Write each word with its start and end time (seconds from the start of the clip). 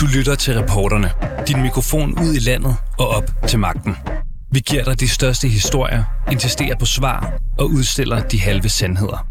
Du 0.00 0.06
lytter 0.06 0.34
til 0.34 0.54
reporterne. 0.58 1.10
Din 1.48 1.62
mikrofon 1.62 2.18
ud 2.18 2.34
i 2.34 2.38
landet 2.38 2.76
og 2.98 3.08
op 3.08 3.30
til 3.48 3.58
magten. 3.58 3.96
Vi 4.52 4.60
giver 4.60 4.84
dig 4.84 5.00
de 5.00 5.08
største 5.08 5.48
historier, 5.48 6.04
insisterer 6.32 6.76
på 6.78 6.86
svar 6.86 7.32
og 7.58 7.70
udstiller 7.70 8.28
de 8.28 8.40
halve 8.40 8.68
sandheder. 8.68 9.26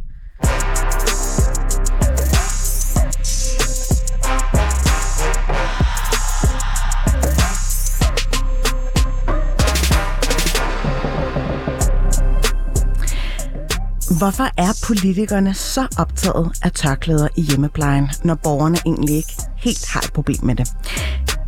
Hvorfor 14.20 14.50
er 14.58 14.80
politikerne 14.88 15.54
så 15.54 15.88
optaget 15.98 16.52
af 16.64 16.72
tørklæder 16.72 17.28
i 17.38 17.42
hjemmeplejen, 17.42 18.10
når 18.24 18.36
borgerne 18.36 18.78
egentlig 18.86 19.16
ikke 19.16 19.34
helt 19.66 19.86
har 19.86 20.02
et 20.02 20.14
problem 20.14 20.44
med 20.44 20.56
det? 20.56 20.68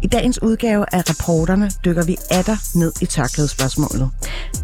I 0.03 0.07
dagens 0.07 0.41
udgave 0.41 0.85
af 0.91 1.01
reporterne 1.09 1.71
dykker 1.85 2.05
vi 2.05 2.17
atter 2.31 2.57
ned 2.75 2.93
i 3.01 3.05
tørklædespørgsmålet. 3.05 4.11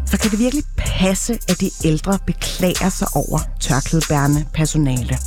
For 0.08 0.16
kan 0.16 0.30
det 0.30 0.38
virkelig 0.38 0.64
passe, 0.76 1.32
at 1.48 1.60
de 1.60 1.70
ældre 1.84 2.18
beklager 2.26 2.88
sig 2.88 3.08
over 3.14 3.38
tørklædebærende 3.60 4.44
personale? 4.54 5.18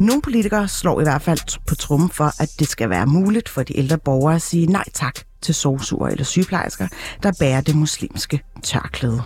Nogle 0.00 0.22
politikere 0.22 0.68
slår 0.68 1.00
i 1.00 1.02
hvert 1.02 1.22
fald 1.22 1.58
på 1.66 1.74
trummen 1.74 2.10
for, 2.10 2.42
at 2.42 2.50
det 2.58 2.68
skal 2.68 2.90
være 2.90 3.06
muligt 3.06 3.48
for 3.48 3.62
de 3.62 3.78
ældre 3.78 3.98
borgere 3.98 4.34
at 4.34 4.42
sige 4.42 4.66
nej 4.66 4.84
tak 4.94 5.14
til 5.42 5.54
sovsuger 5.54 6.08
eller 6.08 6.24
sygeplejersker, 6.24 6.88
der 7.22 7.32
bærer 7.38 7.60
det 7.60 7.74
muslimske 7.74 8.42
tørklæde. 8.62 9.22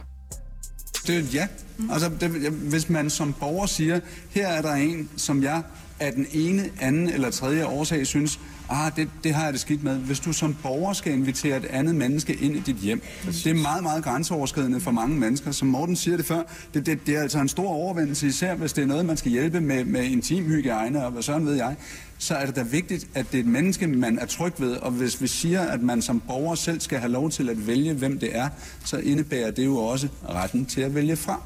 Det 1.06 1.14
er 1.14 1.18
et 1.18 1.34
ja. 1.34 1.46
Altså, 1.92 2.10
det, 2.20 2.30
hvis 2.50 2.88
man 2.88 3.10
som 3.10 3.32
borger 3.32 3.66
siger, 3.66 4.00
her 4.30 4.48
er 4.48 4.62
der 4.62 4.72
en, 4.72 5.08
som 5.16 5.42
jeg 5.42 5.62
af 6.00 6.12
den 6.12 6.26
ene, 6.32 6.70
anden 6.80 7.08
eller 7.08 7.30
tredje 7.30 7.66
årsag 7.66 8.06
synes, 8.06 8.40
ah, 8.68 8.92
det, 8.96 9.08
det 9.24 9.34
har 9.34 9.44
jeg 9.44 9.52
det 9.52 9.60
skidt 9.60 9.84
med. 9.84 9.96
Hvis 9.96 10.20
du 10.20 10.32
som 10.32 10.56
borger 10.62 10.92
skal 10.92 11.12
invitere 11.12 11.56
et 11.56 11.64
andet 11.64 11.94
menneske 11.94 12.34
ind 12.34 12.56
i 12.56 12.60
dit 12.60 12.76
hjem, 12.76 13.02
det 13.26 13.46
er 13.46 13.54
meget, 13.54 13.82
meget 13.82 14.04
grænseoverskridende 14.04 14.80
for 14.80 14.90
mange 14.90 15.16
mennesker. 15.16 15.50
Som 15.50 15.68
Morten 15.68 15.96
siger 15.96 16.16
det 16.16 16.26
før, 16.26 16.42
det, 16.74 16.86
det, 16.86 17.06
det 17.06 17.16
er 17.16 17.22
altså 17.22 17.38
en 17.38 17.48
stor 17.48 17.68
overvendelse, 17.68 18.26
især 18.26 18.54
hvis 18.54 18.72
det 18.72 18.82
er 18.82 18.86
noget, 18.86 19.06
man 19.06 19.16
skal 19.16 19.32
hjælpe 19.32 19.60
med, 19.60 19.84
med 19.84 20.04
intimhygiejne 20.04 21.04
og 21.04 21.12
hvad 21.12 21.22
sådan 21.22 21.46
ved 21.46 21.54
jeg 21.54 21.76
så 22.18 22.34
er 22.34 22.46
det 22.46 22.56
da 22.56 22.62
vigtigt, 22.62 23.06
at 23.14 23.26
det 23.32 23.38
er 23.38 23.42
et 23.42 23.48
menneske, 23.48 23.86
man 23.86 24.18
er 24.18 24.26
tryg 24.26 24.52
ved. 24.58 24.76
Og 24.76 24.90
hvis 24.90 25.22
vi 25.22 25.26
siger, 25.26 25.60
at 25.60 25.82
man 25.82 26.02
som 26.02 26.20
borger 26.20 26.54
selv 26.54 26.80
skal 26.80 26.98
have 26.98 27.12
lov 27.12 27.30
til 27.30 27.48
at 27.48 27.66
vælge, 27.66 27.94
hvem 27.94 28.18
det 28.18 28.36
er, 28.36 28.48
så 28.84 28.96
indebærer 28.96 29.50
det 29.50 29.64
jo 29.64 29.76
også 29.76 30.08
retten 30.28 30.66
til 30.66 30.80
at 30.80 30.94
vælge 30.94 31.16
fra. 31.16 31.42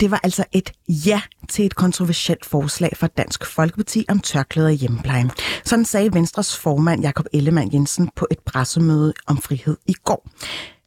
Det 0.00 0.10
var 0.10 0.20
altså 0.22 0.44
et 0.52 0.72
ja 0.88 1.20
til 1.48 1.66
et 1.66 1.74
kontroversielt 1.74 2.44
forslag 2.44 2.96
fra 2.96 3.06
Dansk 3.06 3.46
Folkeparti 3.46 4.04
om 4.08 4.20
tørklæder 4.20 4.68
i 4.68 4.74
hjemmeplejen. 4.74 5.30
Sådan 5.64 5.84
sagde 5.84 6.14
Venstres 6.14 6.56
formand 6.56 7.02
Jakob 7.02 7.26
Ellemann 7.32 7.74
Jensen 7.74 8.10
på 8.16 8.26
et 8.30 8.38
pressemøde 8.38 9.14
om 9.26 9.38
frihed 9.38 9.76
i 9.86 9.94
går. 10.04 10.28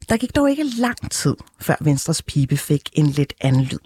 Der 0.10 0.18
gik 0.18 0.36
dog 0.36 0.50
ikke 0.50 0.64
lang 0.64 1.12
tid, 1.12 1.36
før 1.60 1.76
Venstres 1.82 2.22
pibe 2.22 2.58
fik 2.58 2.90
en 2.94 3.06
lidt 3.06 3.34
anden 3.42 3.64
lyd. 3.64 3.80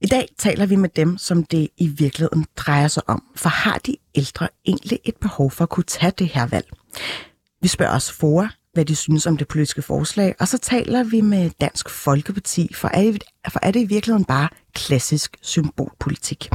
I 0.00 0.06
dag 0.06 0.28
taler 0.38 0.66
vi 0.66 0.76
med 0.76 0.88
dem, 0.88 1.18
som 1.18 1.44
det 1.44 1.68
i 1.76 1.86
virkeligheden 1.86 2.46
drejer 2.56 2.88
sig 2.88 3.02
om. 3.06 3.22
For 3.36 3.48
har 3.48 3.78
de 3.78 3.96
ældre 4.14 4.48
egentlig 4.66 4.98
et 5.04 5.16
behov 5.16 5.50
for 5.50 5.64
at 5.64 5.68
kunne 5.68 5.84
tage 5.84 6.12
det 6.18 6.28
her 6.28 6.46
valg? 6.46 6.66
Vi 7.62 7.68
spørger 7.68 7.94
os 7.94 8.12
for, 8.12 8.48
hvad 8.72 8.84
de 8.84 8.96
synes 8.96 9.26
om 9.26 9.36
det 9.36 9.48
politiske 9.48 9.82
forslag, 9.82 10.34
og 10.40 10.48
så 10.48 10.58
taler 10.58 11.04
vi 11.04 11.20
med 11.20 11.50
Dansk 11.60 11.90
Folkeparti, 11.90 12.74
for 12.74 12.88
er 12.88 13.02
det, 13.02 13.24
for 13.48 13.60
er 13.62 13.70
det 13.70 13.80
i 13.80 13.84
virkeligheden 13.84 14.24
bare 14.24 14.48
klassisk 14.74 15.36
symbolpolitik. 15.40 16.50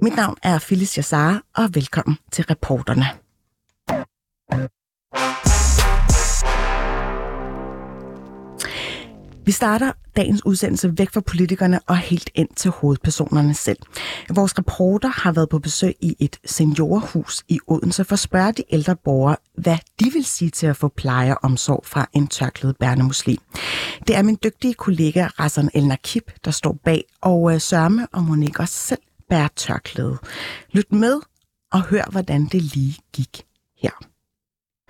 Mit 0.00 0.16
navn 0.16 0.36
er 0.42 0.58
Phyllis 0.58 0.96
Jassar, 0.96 1.42
og 1.56 1.74
velkommen 1.74 2.18
til 2.32 2.44
reporterne. 2.44 3.04
Vi 9.46 9.52
starter 9.52 9.92
dagens 10.16 10.46
udsendelse 10.46 10.98
væk 10.98 11.10
fra 11.10 11.20
politikerne 11.20 11.80
og 11.86 11.96
helt 11.98 12.30
ind 12.34 12.48
til 12.56 12.70
hovedpersonerne 12.70 13.54
selv. 13.54 13.78
Vores 14.30 14.58
reporter 14.58 15.08
har 15.08 15.32
været 15.32 15.48
på 15.48 15.58
besøg 15.58 15.94
i 16.00 16.16
et 16.18 16.38
seniorhus 16.44 17.44
i 17.48 17.60
Odense 17.66 18.04
for 18.04 18.12
at 18.12 18.18
spørge 18.18 18.52
de 18.52 18.62
ældre 18.70 18.96
borgere, 18.96 19.36
hvad 19.58 19.76
de 20.00 20.10
vil 20.12 20.24
sige 20.24 20.50
til 20.50 20.66
at 20.66 20.76
få 20.76 20.88
pleje 20.88 21.34
og 21.34 21.38
omsorg 21.42 21.82
fra 21.86 22.08
en 22.12 22.26
tørklædet 22.26 22.76
bærnemuslim. 22.76 23.38
Det 24.06 24.16
er 24.16 24.22
min 24.22 24.38
dygtige 24.44 24.74
kollega 24.74 25.26
Rassan 25.26 25.70
El 25.74 25.86
Nakib, 25.86 26.30
der 26.44 26.50
står 26.50 26.76
bag, 26.84 27.04
og 27.20 27.54
øh, 27.54 27.60
Sørme 27.60 28.06
og 28.12 28.24
Monique 28.24 28.62
også 28.62 28.74
selv 28.74 29.02
bærer 29.30 29.48
tørklæde. 29.56 30.18
Lyt 30.72 30.92
med 30.92 31.20
og 31.72 31.82
hør, 31.82 32.04
hvordan 32.10 32.44
det 32.44 32.62
lige 32.62 32.98
gik 33.12 33.42
her. 33.82 34.13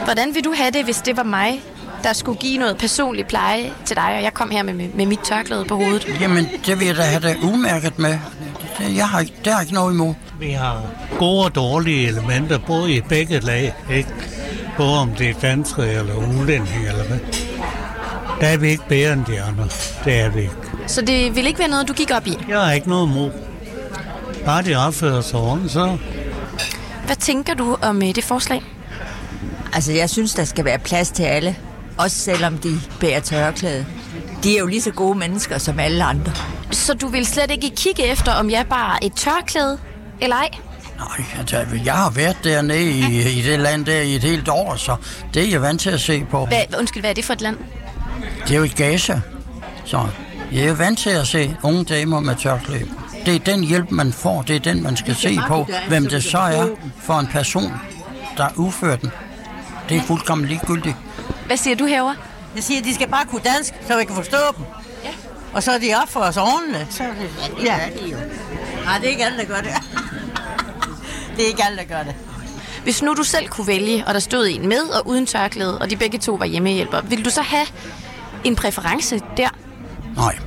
Hvordan 0.03 0.35
vil 0.35 0.45
du 0.45 0.53
have 0.57 0.71
det, 0.71 0.85
hvis 0.85 0.97
det 0.97 1.17
var 1.17 1.23
mig, 1.23 1.63
der 2.03 2.13
skulle 2.13 2.39
give 2.39 2.59
noget 2.59 2.77
personlig 2.79 3.27
pleje 3.27 3.73
til 3.85 3.97
dig, 3.97 4.15
og 4.17 4.23
jeg 4.23 4.35
kom 4.35 4.51
her 4.51 4.63
med, 4.63 4.75
med 4.75 5.07
mit 5.07 5.19
tørklæde 5.25 5.65
på 5.65 5.77
hovedet? 5.77 6.17
Jamen, 6.21 6.47
det 6.67 6.79
vil 6.81 6.87
jeg 6.87 6.97
da 6.97 7.03
have 7.03 7.29
det 7.29 7.37
umærket 7.43 7.99
med. 7.99 8.19
Jeg 8.81 9.09
har, 9.09 9.25
det 9.45 9.53
har 9.53 9.61
ikke 9.61 9.75
noget 9.75 9.93
imod. 9.93 10.15
Vi 10.41 10.51
har 10.51 10.83
gode 11.19 11.45
og 11.45 11.55
dårlige 11.55 12.09
elementer, 12.09 12.59
både 12.59 12.93
i 12.97 13.01
begge 13.01 13.41
lag, 13.41 13.75
ikke? 13.93 14.09
Både 14.77 14.99
om 14.99 15.11
det 15.11 15.31
er 15.31 15.35
danske 15.41 15.83
eller 15.83 16.15
udlændinge 16.15 16.89
eller 16.89 17.05
hvad. 17.05 17.19
Der 18.41 18.47
er 18.47 18.57
vi 18.57 18.69
ikke 18.69 18.89
bedre 18.89 19.13
end 19.13 19.25
de 19.25 19.43
andre. 19.43 19.65
Det 20.05 20.21
er 20.21 20.29
vi 20.29 20.41
ikke. 20.41 20.55
Så 20.87 21.01
det 21.01 21.37
vil 21.37 21.47
ikke 21.47 21.59
være 21.59 21.69
noget, 21.69 21.89
du 21.89 21.93
gik 21.93 22.11
op 22.11 22.27
i? 22.27 22.39
Jeg 22.49 22.61
har 22.61 22.73
ikke 22.73 22.89
noget 22.89 23.09
imod. 23.09 23.31
Bare 24.45 24.63
de 24.63 24.75
opfører 24.75 25.21
sig 25.21 25.41
ordentligt, 25.41 25.73
så... 25.73 25.97
Hvad 27.07 27.17
tænker 27.17 27.55
du 27.55 27.77
om 27.83 28.03
øh, 28.03 28.15
det 28.15 28.25
forslag? 28.25 28.63
Altså, 29.73 29.93
jeg 29.93 30.11
synes, 30.11 30.35
der 30.35 30.45
skal 30.45 30.65
være 30.65 30.79
plads 30.79 31.11
til 31.11 31.23
alle. 31.23 31.57
Også 31.99 32.17
selvom 32.17 32.59
de 32.59 32.81
bærer 33.01 33.21
tørklæde. 33.21 33.87
De 34.45 34.57
er 34.57 34.61
jo 34.61 34.67
lige 34.67 34.83
så 34.83 34.91
gode 34.91 35.19
mennesker 35.19 35.59
som 35.59 35.79
alle 35.79 36.05
andre. 36.05 36.33
Så 36.71 36.95
du 36.95 37.09
vil 37.09 37.27
slet 37.27 37.51
ikke 37.51 37.71
kigge 37.77 38.03
efter, 38.03 38.33
om 38.33 38.51
jeg 38.51 38.67
bare 38.71 39.05
et 39.05 39.13
tørklæde, 39.13 39.79
eller 40.21 40.37
ej? 40.37 40.49
Nej, 40.99 41.27
altså, 41.39 41.67
jeg 41.85 41.95
har 41.95 42.11
været 42.11 42.37
dernede 42.45 42.91
i, 42.91 43.39
i 43.39 43.43
det 43.43 43.61
land 43.61 43.85
der 43.85 44.01
i 44.01 44.15
et 44.15 44.23
helt 44.23 44.49
år, 44.49 44.77
så 44.77 44.97
det 45.35 45.45
er 45.45 45.51
jeg 45.51 45.63
vant 45.63 45.81
til 45.81 45.91
at 45.91 46.01
se 46.01 46.25
på. 46.31 46.47
Hvad, 46.47 46.63
undskyld, 46.79 47.03
hvad 47.03 47.11
er 47.11 47.15
det 47.15 47.25
for 47.25 47.33
et 47.33 47.41
land? 47.41 47.57
Det 48.49 48.51
er 48.51 48.59
jo 48.59 48.65
i 48.65 48.69
Gaza, 48.69 49.21
så 49.85 50.07
jeg 50.53 50.65
er 50.65 50.75
vant 50.75 50.99
til 50.99 51.11
at 51.11 51.27
se 51.27 51.57
unge 51.63 51.85
damer 51.85 52.21
med 52.21 52.37
tørklæde. 52.37 52.89
Det 53.27 53.35
er 53.35 53.39
den 53.39 53.65
hjælp, 53.65 53.91
man 53.91 54.13
får. 54.13 54.43
Det 54.43 54.57
er 54.57 54.61
den, 54.61 54.83
man 54.83 54.97
skal 54.97 55.15
se 55.17 55.39
på, 55.49 55.67
hvem 55.89 56.09
det 56.09 56.25
så 56.25 56.39
er 56.39 56.67
for 57.03 57.15
en 57.15 57.27
person, 57.27 57.73
der 58.37 58.49
udfører 58.57 58.97
den. 58.97 59.11
Det 59.89 59.97
er 59.97 60.03
fuldkommen 60.03 60.49
ligegyldigt. 60.49 60.97
Hvad 61.47 61.57
siger 61.57 61.77
du 61.77 61.87
herover? 61.87 62.15
Jeg 62.55 62.63
siger, 62.63 62.81
at 62.81 62.85
de 62.85 62.95
skal 62.95 63.09
bare 63.09 63.27
kunne 63.27 63.43
dansk, 63.45 63.75
så 63.87 63.99
vi 63.99 64.05
kan 64.05 64.15
forstå 64.15 64.37
dem. 64.57 64.65
Ja. 65.05 65.11
Og 65.53 65.63
så 65.63 65.73
er 65.73 65.79
de 65.79 65.95
op 66.03 66.09
for 66.09 66.21
os 66.21 66.37
ordentligt. 66.37 66.95
Så 66.95 67.03
er 67.03 67.09
det, 67.09 67.31
ja, 67.65 67.79
det 67.87 68.03
er 68.03 68.05
de 68.05 68.11
jo. 68.11 68.17
Nej, 68.85 68.99
det 68.99 69.07
er 69.07 69.11
ikke 69.11 69.25
alle, 69.25 69.39
der 69.39 69.45
gør 69.45 69.61
det. 69.61 69.73
det 71.37 71.45
er 71.45 71.49
ikke 71.49 71.65
alle, 71.65 71.79
der 71.79 71.85
gør 71.85 72.03
det. 72.03 72.15
Hvis 72.83 73.03
nu 73.03 73.15
du 73.15 73.23
selv 73.23 73.49
kunne 73.49 73.67
vælge, 73.67 74.07
og 74.07 74.15
der 74.15 74.21
stod 74.21 74.49
en 74.49 74.69
med 74.69 74.83
og 74.83 75.07
uden 75.09 75.27
tørklæde, 75.27 75.79
og 75.79 75.91
de 75.91 75.97
begge 75.97 76.19
to 76.19 76.35
var 76.35 76.45
hjemmehjælper, 76.45 77.01
vil 77.01 77.25
du 77.25 77.31
så 77.31 77.43
have 77.43 77.67
en 78.45 78.57
præference 78.57 79.21
der? 79.37 79.49
Nej. 80.17 80.39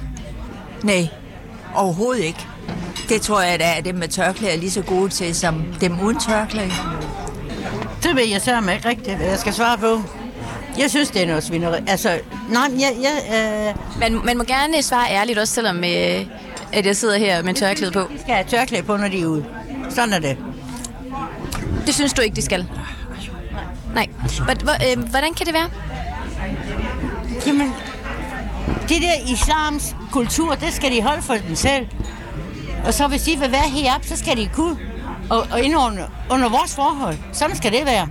Nej, 0.84 1.08
overhovedet 1.76 2.24
ikke. 2.24 2.48
Det 3.10 3.22
tror 3.22 3.42
jeg, 3.42 3.62
at 3.62 3.86
dem 3.86 3.96
med 3.96 4.08
tørklæde 4.08 4.54
er 4.54 4.58
lige 4.58 4.72
så 4.72 4.82
gode 4.82 5.10
til, 5.10 5.36
som 5.36 5.64
dem 5.82 6.00
uden 6.00 6.20
tørklæde. 6.20 6.72
Det 8.04 8.16
ved 8.16 8.28
jeg 8.32 8.42
så 8.42 8.72
ikke 8.74 8.90
rigtigt, 8.90 9.18
hvad 9.18 9.28
jeg 9.28 9.40
skal 9.40 9.54
svare 9.54 9.78
på. 9.78 10.02
Jeg 10.78 10.90
synes, 10.90 11.12
det 11.12 11.22
er 11.22 11.28
noget 11.28 11.44
svineri. 11.44 11.80
Altså, 11.88 12.20
nej, 12.50 12.64
jeg... 12.80 12.94
jeg 13.02 13.76
øh... 13.76 14.00
man, 14.00 14.26
man 14.26 14.38
må 14.38 14.44
gerne 14.44 14.82
svare 14.82 15.12
ærligt, 15.12 15.40
også 15.40 15.54
selvom 15.54 15.78
øh, 15.78 16.26
at 16.74 16.86
jeg 16.86 16.96
sidder 16.96 17.18
her 17.18 17.44
med 17.44 17.54
tørklæde 17.54 17.92
på. 17.92 18.00
De 18.00 18.20
skal 18.22 18.34
have 18.34 18.46
tørklæde 18.48 18.84
på, 18.84 18.98
når 18.98 19.08
de 19.08 19.22
er 19.22 19.26
ude. 19.26 19.46
Sådan 19.90 20.14
er 20.14 20.20
det. 20.20 20.38
Det 21.86 21.96
synes 21.96 22.14
du 22.14 22.22
ikke, 22.22 22.36
de 22.36 22.42
skal? 22.42 22.68
Nej. 23.94 24.08
Øh, 24.50 25.10
hvordan 25.10 25.34
kan 25.34 25.46
det 25.46 25.54
være? 25.54 25.70
Jamen, 27.48 27.74
det 28.82 29.02
der 29.02 29.34
islams 29.34 29.96
kultur, 30.12 30.56
det 30.56 30.74
skal 30.74 30.92
de 30.92 31.02
holde 31.02 31.22
for 31.22 31.34
dem 31.48 31.56
selv. 31.56 31.88
Og 32.86 32.94
så 32.94 33.08
hvis 33.08 33.22
de 33.22 33.40
vil 33.40 33.52
være 33.52 33.70
heroppe, 33.70 34.08
så 34.08 34.16
skal 34.16 34.38
de 34.38 34.50
kunne. 34.54 34.78
Og, 35.30 35.48
og 35.52 35.62
ind 35.62 35.78
under, 35.78 36.04
under 36.30 36.50
vores 36.50 36.76
forhold. 36.76 37.16
Sådan 37.34 37.56
skal 37.56 37.72
det 37.72 37.86
være. 37.86 38.08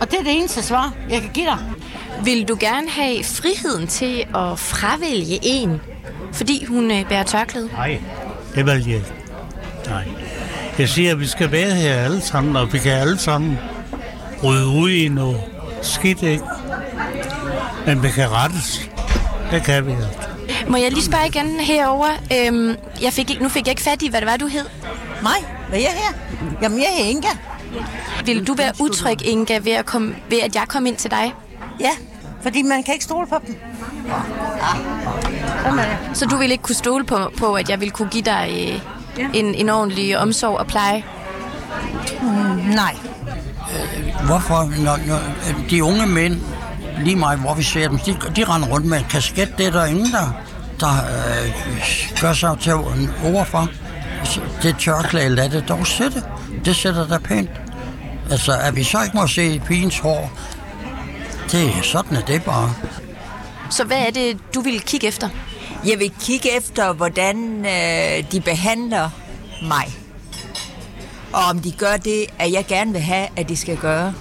Og 0.00 0.10
det 0.10 0.18
er 0.18 0.22
det 0.22 0.36
eneste 0.36 0.62
svar, 0.62 0.92
jeg 1.10 1.20
kan 1.20 1.30
give 1.34 1.46
dig. 1.46 1.58
Vil 2.24 2.48
du 2.48 2.56
gerne 2.60 2.90
have 2.90 3.24
friheden 3.24 3.86
til 3.86 4.18
at 4.34 4.58
fravælge 4.58 5.38
en, 5.42 5.80
fordi 6.32 6.64
hun 6.64 6.90
øh, 6.90 7.08
bærer 7.08 7.22
tørklæde? 7.22 7.68
Nej, 7.72 8.00
det 8.54 8.66
vil 8.66 8.74
jeg 8.86 8.96
ikke. 8.96 9.12
Nej. 9.88 10.08
Jeg 10.78 10.88
siger, 10.88 11.10
at 11.12 11.20
vi 11.20 11.26
skal 11.26 11.52
være 11.52 11.70
her 11.70 11.94
alle 11.94 12.20
sammen, 12.20 12.56
og 12.56 12.72
vi 12.72 12.78
kan 12.78 12.92
alle 12.92 13.18
sammen 13.18 13.58
rydde 14.44 14.66
ud 14.66 14.90
i 14.90 15.08
noget 15.08 15.40
skidt, 15.82 16.22
ikke? 16.22 16.44
Men 17.86 18.02
vi 18.02 18.08
kan 18.10 18.30
rettes. 18.32 18.90
Det 19.50 19.62
kan 19.62 19.86
vi 19.86 19.92
altså. 19.92 20.08
Må 20.68 20.76
jeg 20.76 20.90
lige 20.90 21.04
spørge 21.04 21.26
igen 21.26 21.60
herover? 21.60 22.08
Øhm, 22.38 22.76
jeg 23.02 23.12
fik 23.12 23.30
ikke, 23.30 23.42
nu 23.42 23.48
fik 23.48 23.66
jeg 23.66 23.72
ikke 23.72 23.82
fat 23.82 24.02
i, 24.02 24.08
hvad 24.08 24.20
det 24.20 24.28
var, 24.28 24.36
du 24.36 24.46
hed. 24.46 24.64
Mig? 25.22 25.59
Hvad 25.70 25.78
er 25.78 25.82
jeg 25.82 25.92
her? 25.92 26.12
Jamen, 26.62 26.78
jeg 26.78 26.86
er 27.00 27.04
Inga. 27.04 27.28
Vil 28.24 28.46
du 28.46 28.54
være 28.54 28.72
utryg, 28.80 29.26
Inga, 29.26 29.58
ved 29.58 29.72
at, 29.72 29.86
komme, 29.86 30.14
ved 30.30 30.38
at 30.44 30.54
jeg 30.54 30.64
kom 30.68 30.86
ind 30.86 30.96
til 30.96 31.10
dig? 31.10 31.34
Ja, 31.80 31.90
fordi 32.42 32.62
man 32.62 32.82
kan 32.82 32.94
ikke 32.94 33.04
stole 33.04 33.26
på 33.26 33.36
dem. 33.46 33.56
Sådan 35.64 35.78
er 35.78 35.84
det. 36.08 36.16
Så 36.18 36.26
du 36.26 36.36
vil 36.36 36.50
ikke 36.52 36.62
kunne 36.62 36.74
stole 36.74 37.04
på, 37.04 37.18
på 37.38 37.54
at 37.54 37.70
jeg 37.70 37.80
vil 37.80 37.90
kunne 37.90 38.08
give 38.08 38.22
dig 38.24 38.48
øh, 38.50 38.80
Ja. 39.18 39.28
en, 39.34 39.54
en 39.54 39.68
ordentlig 39.68 40.18
omsorg 40.18 40.58
og 40.58 40.66
pleje? 40.66 41.04
Nej. 42.74 42.96
Hvorfor, 44.26 44.72
når, 44.84 44.98
når 45.06 45.18
de 45.70 45.84
unge 45.84 46.06
mænd, 46.06 46.40
lige 47.04 47.16
meget 47.16 47.38
hvor 47.38 47.54
vi 47.54 47.62
ser 47.62 47.88
dem, 47.88 47.98
de, 47.98 48.16
de 48.36 48.44
render 48.44 48.68
rundt 48.68 48.86
med 48.86 48.98
en 48.98 49.04
kasket, 49.10 49.54
det 49.58 49.66
er 49.66 49.70
der 49.70 49.84
ingen, 49.84 50.12
der, 50.12 50.32
der 50.80 50.88
øh, 50.88 51.50
gør 52.20 52.32
sig 52.32 52.56
til 52.60 52.72
en 52.72 53.10
ord 53.34 53.46
for. 53.46 53.68
Det 54.62 54.76
tørklæde, 54.78 55.28
lad 55.28 55.48
det 55.48 55.68
dog 55.68 55.86
sætte. 55.86 56.22
Det 56.64 56.76
sætter 56.76 57.06
der 57.06 57.18
pænt. 57.18 57.50
Altså, 58.30 58.52
at 58.62 58.76
vi 58.76 58.84
så 58.84 59.02
ikke 59.02 59.16
må 59.16 59.26
se 59.26 59.62
pigens 59.66 59.98
hår, 59.98 60.30
det 61.52 61.64
er 61.64 61.82
sådan, 61.82 62.16
er 62.16 62.20
det 62.20 62.44
bare. 62.44 62.74
Så 63.70 63.84
hvad 63.84 63.98
er 63.98 64.10
det, 64.10 64.38
du 64.54 64.60
vil 64.60 64.80
kigge 64.80 65.06
efter? 65.06 65.28
Jeg 65.86 65.98
vil 65.98 66.12
kigge 66.20 66.56
efter, 66.56 66.92
hvordan 66.92 67.66
øh, 67.66 68.32
de 68.32 68.40
behandler 68.40 69.10
mig. 69.62 69.86
Og 71.32 71.42
om 71.50 71.58
de 71.58 71.72
gør 71.72 71.96
det, 71.96 72.26
at 72.38 72.52
jeg 72.52 72.66
gerne 72.68 72.92
vil 72.92 73.00
have, 73.00 73.28
at 73.36 73.48
de 73.48 73.56
skal 73.56 73.76
gøre. 73.76 74.14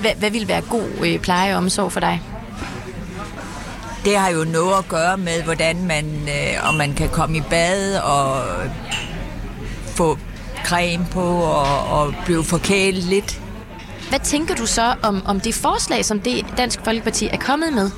Hvad, 0.00 0.10
hvad 0.18 0.30
vil 0.30 0.48
være 0.48 0.60
god 0.60 0.88
øh, 1.04 1.18
pleje 1.18 1.52
og 1.52 1.58
omsorg 1.58 1.92
for 1.92 2.00
dig? 2.00 2.20
Det 4.04 4.18
har 4.18 4.30
jo 4.30 4.44
noget 4.44 4.78
at 4.78 4.88
gøre 4.88 5.16
med, 5.16 5.42
hvordan 5.42 5.86
man, 5.86 6.28
øh, 6.28 6.68
om 6.68 6.74
man 6.74 6.94
kan 6.94 7.08
komme 7.08 7.36
i 7.36 7.42
bad 7.50 7.98
og 7.98 8.42
få 9.94 10.18
creme 10.64 11.06
på 11.12 11.20
og, 11.42 11.86
og 12.00 12.14
blive 12.24 12.44
forkælet 12.44 13.04
lidt. 13.04 13.40
Hvad 14.08 14.18
tænker 14.18 14.54
du 14.54 14.66
så 14.66 14.94
om, 15.02 15.22
om 15.26 15.40
det 15.40 15.54
forslag, 15.54 16.04
som 16.04 16.20
det 16.20 16.46
Dansk 16.56 16.80
Folkeparti 16.84 17.26
er 17.32 17.36
kommet 17.36 17.72
med? 17.72 17.90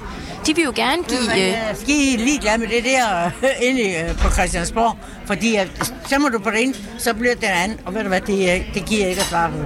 De 0.46 0.54
vil 0.56 0.64
jo 0.64 0.72
gerne 0.76 1.02
give... 1.02 1.32
Øh, 1.34 1.40
Jeg 1.40 1.75
skal 1.76 1.94
I 1.94 2.16
ligeglade 2.16 2.58
med 2.58 2.66
det 2.69 2.84
der 2.84 3.31
inde 3.62 3.82
øh, 3.82 4.16
på 4.19 4.31
Christiansborg, 4.31 4.96
fordi 5.26 5.54
at, 5.54 5.93
så 6.08 6.19
må 6.19 6.28
du 6.28 6.38
på 6.38 6.50
det 6.50 6.62
ene, 6.62 6.75
så 6.98 7.14
bliver 7.14 7.34
det 7.34 7.44
andet, 7.44 7.78
og 7.84 7.94
ved 7.94 8.02
du 8.02 8.08
hvad, 8.08 8.20
det, 8.20 8.50
er- 8.52 8.62
det 8.75 8.84
giver 8.84 9.06
ikke 9.06 9.20
at 9.20 9.26
svare 9.26 9.50
på. 9.50 9.56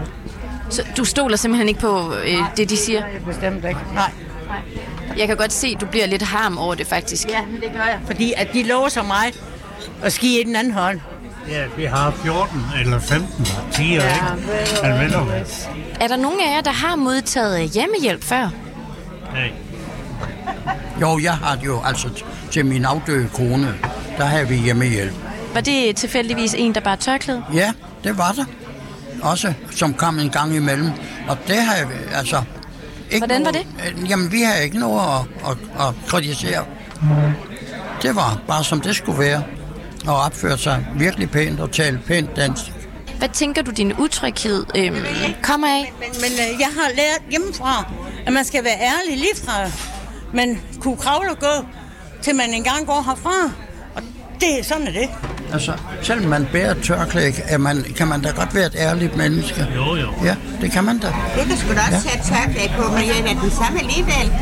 så 0.71 0.83
du 0.97 1.05
stoler 1.05 1.37
simpelthen 1.37 1.69
ikke 1.69 1.81
på 1.81 2.15
øh, 2.25 2.38
det, 2.56 2.71
de 2.71 2.76
siger? 2.76 3.06
Jeg 3.06 3.25
bestemt 3.26 3.65
ikke. 3.65 3.81
Nej. 3.94 4.11
Jeg 5.19 5.29
kan 5.29 5.37
godt 5.37 5.53
se, 5.53 5.67
at 5.75 5.81
du 5.81 5.87
bliver 5.87 6.06
lidt 6.06 6.23
harm 6.23 6.59
over 6.59 6.75
det, 6.75 6.87
faktisk. 6.87 7.29
Ja, 7.29 7.43
men 7.47 7.61
det 7.61 7.71
gør 7.73 7.85
jeg. 7.85 7.99
Fordi 8.06 8.33
at 8.37 8.49
de 8.53 8.62
låser 8.62 9.03
mig 9.03 9.33
og 10.03 10.12
ski 10.12 10.41
i 10.41 10.44
den 10.44 10.56
anden 10.56 10.73
hånd. 10.73 11.00
Ja, 11.50 11.64
vi 11.76 11.85
har 11.85 12.11
14 12.11 12.64
eller 12.81 12.99
15 12.99 13.44
partier, 13.44 14.02
Ja, 14.05 15.02
ikke? 15.02 15.14
du 15.14 15.20
hvad? 15.25 15.41
Er 16.00 16.08
der 16.08 16.17
nogen 16.17 16.41
af 16.41 16.56
jer, 16.56 16.61
der 16.61 16.70
har 16.73 16.97
modtaget 16.97 17.70
hjemmehjælp 17.70 18.25
før? 18.25 18.49
Nej. 19.32 19.52
Jo, 21.00 21.19
jeg 21.23 21.32
har 21.32 21.55
det 21.56 21.64
jo 21.67 21.81
altså 21.85 22.08
til 22.50 22.67
min 22.67 22.85
afdøde 22.85 23.29
kone, 23.35 23.75
der 24.19 24.25
har 24.25 24.44
vi 24.44 24.55
hjemmehjælp. 24.56 25.12
Var 25.55 25.61
det 25.61 25.97
tilfældigvis 25.97 26.55
en, 26.55 26.75
der 26.75 26.81
bare 26.81 26.97
tørklæde? 26.97 27.44
Ja, 27.55 27.73
det 28.05 28.19
var 28.19 28.32
der. 28.32 28.44
Også, 29.23 29.52
som 29.70 29.94
kom 29.94 30.19
en 30.19 30.31
gang 30.31 30.56
imellem. 30.56 30.91
Og 31.29 31.38
det 31.47 31.56
har 31.56 31.75
jeg, 31.76 31.87
altså... 32.14 32.43
Ikke 33.11 33.26
Hvordan 33.26 33.44
var 33.44 33.52
noget, 33.52 33.67
det? 34.02 34.11
Jamen, 34.11 34.32
vi 34.32 34.43
har 34.43 34.55
ikke 34.55 34.79
noget 34.79 35.00
at, 35.00 35.50
at, 35.50 35.87
at 35.88 35.94
kritisere. 36.08 36.64
Det 38.02 38.17
var 38.17 38.38
bare, 38.49 38.64
som 38.64 38.81
det 38.81 38.97
skulle 38.97 39.19
være. 39.19 39.43
Og 40.06 40.17
opføre 40.17 40.58
sig 40.58 40.87
virkelig 40.97 41.31
pænt 41.31 41.61
og 41.61 41.73
tale 41.73 42.00
pænt 42.06 42.37
dansk. 42.37 42.62
Hvad 43.19 43.29
tænker 43.29 43.62
du, 43.62 43.70
din 43.70 43.93
utryghed 43.99 44.67
øh, 44.76 44.93
kommer 45.43 45.69
af? 45.69 45.93
Men, 45.99 46.08
men 46.20 46.31
øh, 46.32 46.61
jeg 46.61 46.69
har 46.79 46.88
lært 46.97 47.23
hjemmefra, 47.31 47.93
at 48.26 48.32
man 48.32 48.44
skal 48.44 48.64
være 48.64 48.79
ærlig 48.81 49.19
lige 49.19 49.37
fra 49.44 49.70
man 50.32 50.61
kunne 50.81 50.97
kravle 50.97 51.31
og 51.31 51.38
gå, 51.38 51.67
til 52.23 52.35
man 52.35 52.55
engang 52.55 52.87
går 52.87 53.02
herfra. 53.06 53.50
Og 53.94 54.02
det, 54.41 54.67
sådan 54.67 54.87
er 54.87 54.93
det. 54.93 55.08
Altså, 55.52 55.73
selvom 56.02 56.29
man 56.31 56.49
bærer 56.52 56.75
tørklæde, 56.82 57.32
er 57.49 57.58
man, 57.58 57.85
kan 57.97 58.08
man 58.08 58.23
da 58.23 58.31
godt 58.31 58.55
være 58.55 58.67
et 58.67 58.75
ærligt 58.79 59.17
menneske. 59.17 59.67
Jo, 59.76 59.97
jo. 59.97 60.08
Ja, 60.25 60.35
det 60.61 60.73
kan 60.73 60.85
man 60.85 60.99
da. 60.99 61.06
Det 61.37 61.47
kan 61.47 61.56
sgu 61.56 61.69
da 61.75 61.81
også 61.93 62.08
sætte 62.08 62.29
tørklæde 62.29 62.70
på, 62.79 62.93
men 62.93 63.02
jeg 63.06 63.35
er 63.35 63.41
den 63.41 63.50
samme 63.50 63.79
alligevel. 63.81 64.32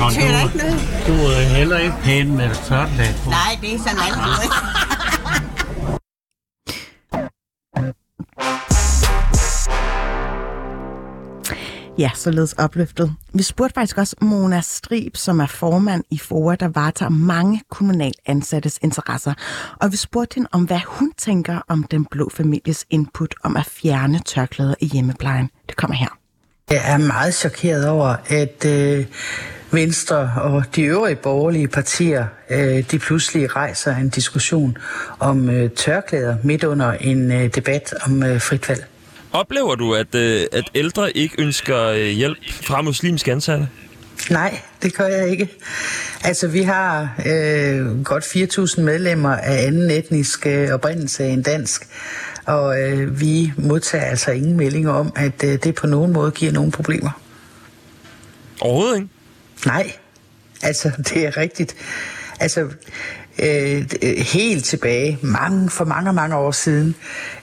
Og 0.00 0.08
betyder 0.08 0.32
da 0.32 0.42
ikke 0.42 0.56
noget. 0.58 0.80
du, 1.06 1.12
du 1.12 1.18
er 1.26 1.40
heller 1.40 1.78
ikke 1.78 1.94
pæn 2.04 2.36
med 2.36 2.50
tørklæde 2.68 3.14
på. 3.24 3.30
Nej, 3.30 3.58
det 3.60 3.74
er 3.74 3.78
sådan 3.78 3.98
alt 4.06 4.16
Ja, 11.98 12.10
således 12.14 12.52
opløftet. 12.52 13.14
Vi 13.34 13.42
spurgte 13.42 13.74
faktisk 13.74 13.98
også 13.98 14.16
Mona 14.20 14.60
Strib, 14.60 15.16
som 15.16 15.40
er 15.40 15.46
formand 15.46 16.04
i 16.10 16.18
FOA, 16.18 16.54
der 16.54 16.68
varetager 16.68 17.10
mange 17.10 17.62
kommunalt 17.70 18.16
ansattes 18.26 18.78
interesser. 18.82 19.34
Og 19.80 19.92
vi 19.92 19.96
spurgte 19.96 20.34
hende 20.34 20.48
om, 20.52 20.64
hvad 20.64 20.80
hun 20.86 21.12
tænker 21.18 21.60
om 21.68 21.84
den 21.90 22.04
blå 22.04 22.30
families 22.34 22.86
input 22.90 23.34
om 23.44 23.56
at 23.56 23.66
fjerne 23.66 24.20
tørklæder 24.26 24.74
i 24.80 24.86
hjemmeplejen. 24.86 25.50
Det 25.68 25.76
kommer 25.76 25.96
her. 25.96 26.18
Jeg 26.70 26.92
er 26.92 26.98
meget 26.98 27.34
chokeret 27.34 27.88
over, 27.88 28.16
at 28.26 28.64
øh, 28.66 29.06
Venstre 29.72 30.32
og 30.36 30.64
de 30.76 30.82
øvrige 30.82 31.16
borgerlige 31.16 31.68
partier, 31.68 32.26
øh, 32.50 32.90
de 32.90 32.98
pludselig 32.98 33.56
rejser 33.56 33.96
en 33.96 34.08
diskussion 34.08 34.78
om 35.18 35.50
øh, 35.50 35.70
tørklæder 35.70 36.36
midt 36.42 36.64
under 36.64 36.92
en 36.92 37.32
øh, 37.32 37.54
debat 37.54 37.94
om 38.06 38.22
øh, 38.22 38.40
frit 38.40 38.68
valg. 38.68 38.86
Oplever 39.32 39.74
du, 39.74 39.94
at, 39.94 40.14
øh, 40.14 40.46
at 40.52 40.64
ældre 40.74 41.16
ikke 41.16 41.34
ønsker 41.38 41.84
øh, 41.84 42.06
hjælp 42.06 42.38
fra 42.50 42.82
muslimske 42.82 43.32
ansatte? 43.32 43.68
Nej, 44.30 44.60
det 44.82 44.94
gør 44.94 45.06
jeg 45.06 45.28
ikke. 45.28 45.48
Altså, 46.24 46.48
vi 46.48 46.62
har 46.62 47.14
øh, 47.26 48.04
godt 48.04 48.24
4.000 48.24 48.80
medlemmer 48.80 49.36
af 49.36 49.66
anden 49.66 49.90
etnisk 49.90 50.46
øh, 50.46 50.68
oprindelse 50.68 51.28
end 51.28 51.44
dansk, 51.44 51.86
og 52.46 52.80
øh, 52.82 53.20
vi 53.20 53.52
modtager 53.56 54.04
altså 54.04 54.30
ingen 54.30 54.56
meldinger 54.56 54.92
om, 54.92 55.12
at 55.16 55.44
øh, 55.44 55.58
det 55.64 55.74
på 55.74 55.86
nogen 55.86 56.12
måde 56.12 56.30
giver 56.30 56.52
nogen 56.52 56.70
problemer. 56.70 57.10
Overhovedet 58.60 58.96
ikke? 58.96 59.08
Nej, 59.66 59.92
altså 60.62 60.90
det 61.08 61.26
er 61.26 61.36
rigtigt. 61.36 61.74
Altså 62.40 62.68
Øh, 63.38 63.84
øh, 64.02 64.16
helt 64.16 64.64
tilbage, 64.64 65.18
mange, 65.22 65.70
for 65.70 65.84
mange, 65.84 66.12
mange 66.12 66.36
år 66.36 66.50
siden, 66.50 66.94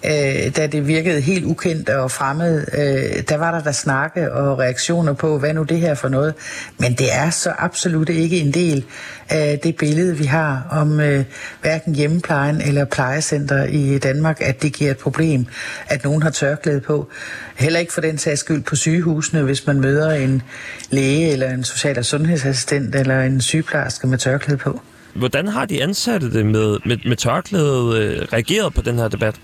øh, 0.05 0.55
da 0.55 0.67
det 0.67 0.87
virkede 0.87 1.21
helt 1.21 1.45
ukendt 1.45 1.89
og 1.89 2.11
fremmed, 2.11 2.65
øh, 2.73 3.23
der 3.29 3.37
var 3.37 3.51
der 3.51 3.63
der 3.63 3.71
snakke 3.71 4.33
og 4.33 4.59
reaktioner 4.59 5.13
på, 5.13 5.39
hvad 5.39 5.53
nu 5.53 5.63
det 5.63 5.79
her 5.79 5.93
for 5.93 6.09
noget. 6.09 6.33
Men 6.77 6.93
det 6.93 7.13
er 7.13 7.29
så 7.29 7.53
absolut 7.57 8.09
ikke 8.09 8.39
en 8.39 8.53
del 8.53 8.85
af 9.29 9.59
det 9.63 9.75
billede, 9.75 10.17
vi 10.17 10.23
har 10.23 10.67
om 10.71 10.99
øh, 10.99 11.25
hverken 11.61 11.95
hjemmeplejen 11.95 12.61
eller 12.61 12.85
plejecenter 12.85 13.63
i 13.63 13.97
Danmark, 13.97 14.41
at 14.41 14.61
det 14.61 14.73
giver 14.73 14.91
et 14.91 14.97
problem, 14.97 15.45
at 15.87 16.03
nogen 16.03 16.21
har 16.21 16.29
tørklæde 16.29 16.81
på. 16.81 17.09
Heller 17.55 17.79
ikke 17.79 17.93
for 17.93 18.01
den 18.01 18.17
sags 18.17 18.39
skyld 18.39 18.63
på 18.63 18.75
sygehusene, 18.75 19.43
hvis 19.43 19.67
man 19.67 19.79
møder 19.79 20.11
en 20.11 20.41
læge 20.89 21.31
eller 21.31 21.49
en 21.49 21.63
social- 21.63 21.97
og 21.97 22.05
sundhedsassistent 22.05 22.95
eller 22.95 23.21
en 23.21 23.41
sygeplejerske 23.41 24.07
med 24.07 24.17
tørklæde 24.17 24.57
på. 24.57 24.81
Hvordan 25.13 25.47
har 25.47 25.65
de 25.65 25.83
ansatte 25.83 26.33
det 26.33 26.45
med, 26.45 26.77
med, 26.85 26.97
med 27.05 27.15
tørklædet 27.15 27.97
øh, 27.97 28.27
reageret 28.33 28.73
på 28.73 28.81
den 28.81 28.95
her 28.95 29.07
debat? 29.07 29.35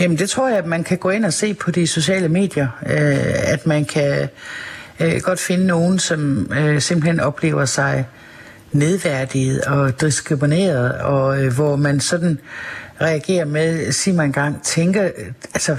Jamen 0.00 0.18
det 0.18 0.30
tror 0.30 0.48
jeg, 0.48 0.58
at 0.58 0.66
man 0.66 0.84
kan 0.84 0.98
gå 0.98 1.10
ind 1.10 1.24
og 1.24 1.32
se 1.32 1.54
på 1.54 1.70
de 1.70 1.86
sociale 1.86 2.28
medier, 2.28 2.68
øh, 2.86 3.52
at 3.52 3.66
man 3.66 3.84
kan 3.84 4.28
øh, 5.00 5.20
godt 5.22 5.40
finde 5.40 5.66
nogen, 5.66 5.98
som 5.98 6.52
øh, 6.52 6.80
simpelthen 6.80 7.20
oplever 7.20 7.64
sig 7.64 8.06
nedværdiget 8.72 9.60
og 9.60 10.00
diskrimineret, 10.00 10.92
og 10.92 11.44
øh, 11.44 11.54
hvor 11.54 11.76
man 11.76 12.00
sådan 12.00 12.38
reagerer 13.00 13.44
med, 13.44 13.92
sig 13.92 14.14
man 14.14 14.26
engang, 14.26 14.62
tænker, 14.62 15.08
altså 15.54 15.76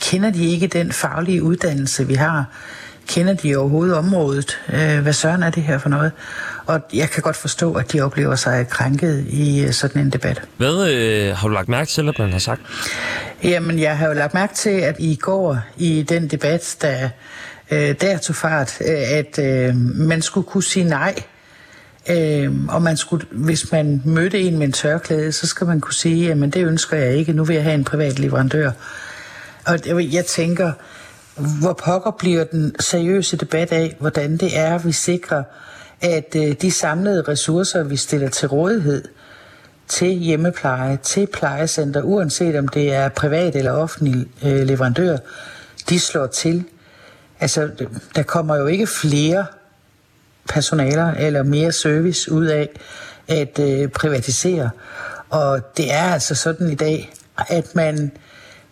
kender 0.00 0.30
de 0.30 0.50
ikke 0.50 0.66
den 0.66 0.92
faglige 0.92 1.42
uddannelse, 1.42 2.06
vi 2.06 2.14
har? 2.14 2.44
Kender 3.08 3.34
de 3.34 3.56
overhovedet 3.56 3.96
området? 3.96 4.58
Øh, 4.72 4.98
hvad 4.98 5.12
søren 5.12 5.42
er 5.42 5.50
det 5.50 5.62
her 5.62 5.78
for 5.78 5.88
noget? 5.88 6.12
Og 6.68 6.80
jeg 6.92 7.10
kan 7.10 7.22
godt 7.22 7.36
forstå, 7.36 7.72
at 7.74 7.92
de 7.92 8.00
oplever 8.00 8.34
sig 8.34 8.68
krænket 8.68 9.26
i 9.28 9.64
øh, 9.64 9.72
sådan 9.72 10.02
en 10.02 10.10
debat. 10.10 10.42
Hvad 10.56 10.90
øh, 10.90 11.36
har 11.36 11.48
du 11.48 11.54
lagt 11.54 11.68
mærke 11.68 11.90
til, 11.90 12.08
at 12.08 12.18
man 12.18 12.32
har 12.32 12.38
sagt? 12.38 12.60
Jamen, 13.44 13.78
jeg 13.78 13.98
har 13.98 14.06
jo 14.06 14.12
lagt 14.12 14.34
mærke 14.34 14.54
til, 14.54 14.70
at 14.70 14.96
i 14.98 15.16
går 15.20 15.58
i 15.76 16.02
den 16.08 16.28
debat, 16.28 16.76
der 16.82 17.08
øh, 17.70 17.94
der 18.00 18.18
tog 18.18 18.36
fart, 18.36 18.78
øh, 18.80 19.12
at 19.18 19.38
øh, 19.38 19.76
man 19.96 20.22
skulle 20.22 20.46
kunne 20.46 20.62
sige 20.62 20.84
nej. 20.84 21.14
Øh, 22.10 22.52
og 22.68 22.82
man 22.82 22.96
skulle, 22.96 23.26
hvis 23.30 23.72
man 23.72 24.02
mødte 24.04 24.40
en 24.40 24.58
med 24.58 24.66
en 24.66 24.72
tørklæde, 24.72 25.32
så 25.32 25.46
skal 25.46 25.66
man 25.66 25.80
kunne 25.80 25.94
sige, 25.94 26.26
jamen 26.26 26.50
det 26.50 26.64
ønsker 26.66 26.96
jeg 26.96 27.14
ikke, 27.14 27.32
nu 27.32 27.44
vil 27.44 27.54
jeg 27.54 27.62
have 27.62 27.74
en 27.74 27.84
privat 27.84 28.18
leverandør. 28.18 28.70
Og 29.66 29.78
jeg- 29.86 30.12
jeg 30.14 30.26
tænker, 30.26 30.72
hvor 31.60 31.72
pokker 31.72 32.10
bliver 32.18 32.44
den 32.44 32.74
seriøse 32.80 33.36
debat 33.36 33.72
af, 33.72 33.96
hvordan 34.00 34.36
det 34.36 34.58
er, 34.58 34.78
vi 34.78 34.92
sikrer, 34.92 35.42
at 36.00 36.36
øh, 36.36 36.52
de 36.52 36.70
samlede 36.70 37.22
ressourcer, 37.22 37.82
vi 37.82 37.96
stiller 37.96 38.28
til 38.28 38.48
rådighed, 38.48 39.04
til 39.88 40.08
hjemmepleje, 40.08 40.98
til 41.02 41.26
plejecenter, 41.26 42.02
uanset 42.02 42.56
om 42.56 42.68
det 42.68 42.94
er 42.94 43.08
privat 43.08 43.56
eller 43.56 43.72
offentlig 43.72 44.26
øh, 44.44 44.66
leverandør, 44.66 45.16
de 45.88 46.00
slår 46.00 46.26
til. 46.26 46.64
Altså, 47.40 47.70
der 48.16 48.22
kommer 48.22 48.56
jo 48.56 48.66
ikke 48.66 48.86
flere 48.86 49.46
personaler 50.48 51.14
eller 51.14 51.42
mere 51.42 51.72
service 51.72 52.32
ud 52.32 52.46
af 52.46 52.68
at 53.28 53.58
øh, 53.58 53.88
privatisere. 53.88 54.70
Og 55.30 55.76
det 55.76 55.92
er 55.92 56.12
altså 56.12 56.34
sådan 56.34 56.70
i 56.70 56.74
dag, 56.74 57.12
at 57.48 57.74
man, 57.74 58.12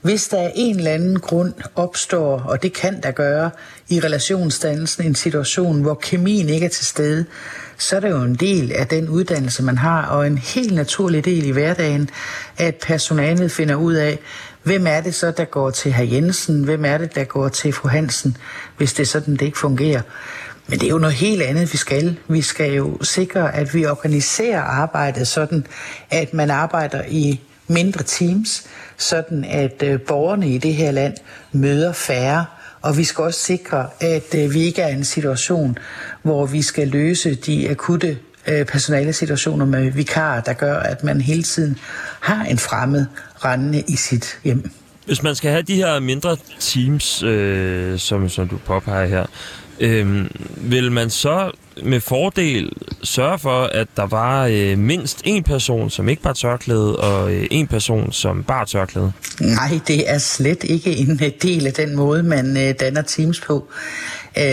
hvis 0.02 0.28
der 0.28 0.38
er 0.38 0.50
en 0.54 0.76
eller 0.76 0.90
anden 0.90 1.20
grund 1.20 1.52
opstår, 1.74 2.38
og 2.38 2.62
det 2.62 2.72
kan 2.72 3.02
der 3.02 3.10
gøre 3.10 3.50
i 3.88 4.00
relationsdannelsen, 4.00 5.04
en 5.04 5.14
situation, 5.14 5.82
hvor 5.82 5.94
kemien 5.94 6.48
ikke 6.48 6.66
er 6.66 6.70
til 6.70 6.86
stede, 6.86 7.24
så 7.78 7.96
er 7.96 8.00
det 8.00 8.10
jo 8.10 8.22
en 8.22 8.34
del 8.34 8.72
af 8.72 8.86
den 8.86 9.08
uddannelse, 9.08 9.62
man 9.62 9.78
har, 9.78 10.06
og 10.06 10.26
en 10.26 10.38
helt 10.38 10.74
naturlig 10.74 11.24
del 11.24 11.46
i 11.46 11.50
hverdagen, 11.50 12.10
at 12.58 12.74
personalet 12.74 13.52
finder 13.52 13.74
ud 13.74 13.94
af, 13.94 14.18
hvem 14.62 14.86
er 14.86 15.00
det 15.00 15.14
så, 15.14 15.30
der 15.30 15.44
går 15.44 15.70
til 15.70 15.92
herr 15.92 16.04
Jensen, 16.04 16.64
hvem 16.64 16.84
er 16.84 16.98
det, 16.98 17.14
der 17.14 17.24
går 17.24 17.48
til 17.48 17.72
fru 17.72 17.88
Hansen, 17.88 18.36
hvis 18.76 18.92
det 18.92 19.02
er 19.02 19.06
sådan, 19.06 19.34
det 19.34 19.42
ikke 19.42 19.58
fungerer. 19.58 20.00
Men 20.66 20.78
det 20.78 20.86
er 20.86 20.90
jo 20.90 20.98
noget 20.98 21.16
helt 21.16 21.42
andet, 21.42 21.72
vi 21.72 21.78
skal. 21.78 22.16
Vi 22.28 22.42
skal 22.42 22.72
jo 22.72 22.98
sikre, 23.02 23.54
at 23.54 23.74
vi 23.74 23.86
organiserer 23.86 24.60
arbejdet 24.60 25.28
sådan, 25.28 25.66
at 26.10 26.34
man 26.34 26.50
arbejder 26.50 27.02
i 27.08 27.40
mindre 27.68 28.02
teams, 28.02 28.66
sådan 28.96 29.44
at 29.44 29.82
øh, 29.82 30.00
borgerne 30.00 30.49
i 30.54 30.58
det 30.58 30.75
her 30.75 30.90
land 30.90 31.14
møder 31.52 31.92
færre. 31.92 32.44
Og 32.82 32.99
vi 32.99 33.04
skal 33.04 33.25
også 33.25 33.40
sikre, 33.40 33.87
at 34.00 34.35
øh, 34.35 34.54
vi 34.54 34.61
ikke 34.61 34.82
er 34.82 34.88
i 34.88 34.92
en 34.92 35.04
situation, 35.04 35.78
hvor 36.23 36.46
vi 36.46 36.62
skal 36.62 36.88
løse 36.88 37.35
de 37.35 37.70
akutte 37.70 38.18
øh, 38.46 38.66
personalesituationer 38.66 39.66
med 39.66 39.90
vikarer, 39.90 40.40
der 40.40 40.52
gør, 40.52 40.78
at 40.78 41.04
man 41.04 41.20
hele 41.20 41.42
tiden 41.42 41.78
har 42.20 42.44
en 42.44 42.58
fremmed 42.58 43.06
rendende 43.44 43.82
i 43.88 43.96
sit 43.96 44.38
hjem. 44.44 44.70
Hvis 45.06 45.23
man 45.23 45.35
skal 45.35 45.50
have 45.50 45.62
de 45.62 45.75
her 45.75 46.00
mindre 46.00 46.37
teams, 46.61 47.23
øh, 47.23 47.99
som, 47.99 48.28
som 48.28 48.49
du 48.49 48.56
påpeger 48.56 49.06
her, 49.06 49.26
Øhm, 49.80 50.30
vil 50.56 50.92
man 50.92 51.11
så 51.11 51.50
med 51.83 52.00
fordel 52.00 52.73
sørge 53.02 53.38
for, 53.38 53.62
at 53.62 53.88
der 53.97 54.06
var 54.06 54.47
øh, 54.47 54.78
mindst 54.78 55.21
en 55.25 55.42
person, 55.42 55.90
som 55.90 56.09
ikke 56.09 56.23
bar 56.23 56.33
tørklæde, 56.33 56.97
og 56.97 57.35
øh, 57.35 57.47
en 57.50 57.66
person, 57.66 58.12
som 58.12 58.45
bar 58.45 58.64
tørklæde? 58.64 59.12
Nej, 59.40 59.80
det 59.88 60.11
er 60.11 60.18
slet 60.18 60.64
ikke 60.64 60.97
en 60.97 61.21
øh, 61.25 61.30
del 61.42 61.66
af 61.66 61.73
den 61.73 61.97
måde, 61.97 62.23
man 62.23 62.56
øh, 62.56 62.75
danner 62.80 63.02
teams 63.02 63.40
på. 63.40 63.68
Øh, 64.38 64.45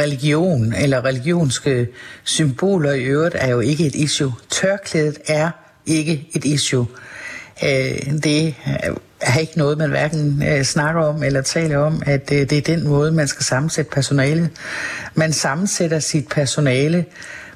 religion 0.00 0.72
eller 0.72 1.04
religionske 1.04 1.88
symboler 2.24 2.92
i 2.92 3.04
øvrigt 3.04 3.36
er 3.38 3.50
jo 3.50 3.60
ikke 3.60 3.86
et 3.86 3.94
issue. 3.94 4.32
Tørklædet 4.50 5.18
er 5.26 5.50
ikke 5.86 6.28
et 6.34 6.44
issue. 6.44 6.86
Øh, 6.90 7.15
Øh, 7.64 8.12
det 8.22 8.54
er 9.20 9.38
ikke 9.38 9.58
noget, 9.58 9.78
man 9.78 9.90
hverken 9.90 10.42
øh, 10.48 10.62
snakker 10.62 11.02
om 11.02 11.22
eller 11.22 11.42
taler 11.42 11.78
om, 11.78 12.02
at 12.06 12.32
øh, 12.32 12.38
det 12.38 12.52
er 12.52 12.62
den 12.62 12.88
måde, 12.88 13.12
man 13.12 13.28
skal 13.28 13.44
sammensætte 13.44 13.90
personalet. 13.90 14.50
Man 15.14 15.32
sammensætter 15.32 15.98
sit 15.98 16.28
personale 16.28 17.04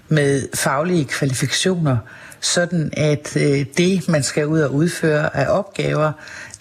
med 0.09 0.49
faglige 0.55 1.05
kvalifikationer, 1.05 1.97
sådan 2.41 2.91
at 2.93 3.37
øh, 3.37 3.67
det, 3.77 4.09
man 4.09 4.23
skal 4.23 4.47
ud 4.47 4.61
og 4.61 4.75
udføre 4.75 5.37
af 5.37 5.47
opgaver, 5.59 6.13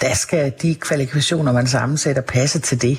der 0.01 0.13
skal 0.13 0.53
de 0.61 0.75
kvalifikationer, 0.75 1.51
man 1.51 1.67
sammensætter, 1.67 2.21
passe 2.21 2.59
til 2.59 2.81
det. 2.81 2.97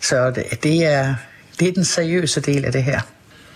Så 0.00 0.30
det, 0.30 0.62
det, 0.62 0.86
er, 0.86 1.14
det 1.60 1.68
er 1.68 1.72
den 1.72 1.84
seriøse 1.84 2.40
del 2.40 2.64
af 2.64 2.72
det 2.72 2.82
her 2.82 3.00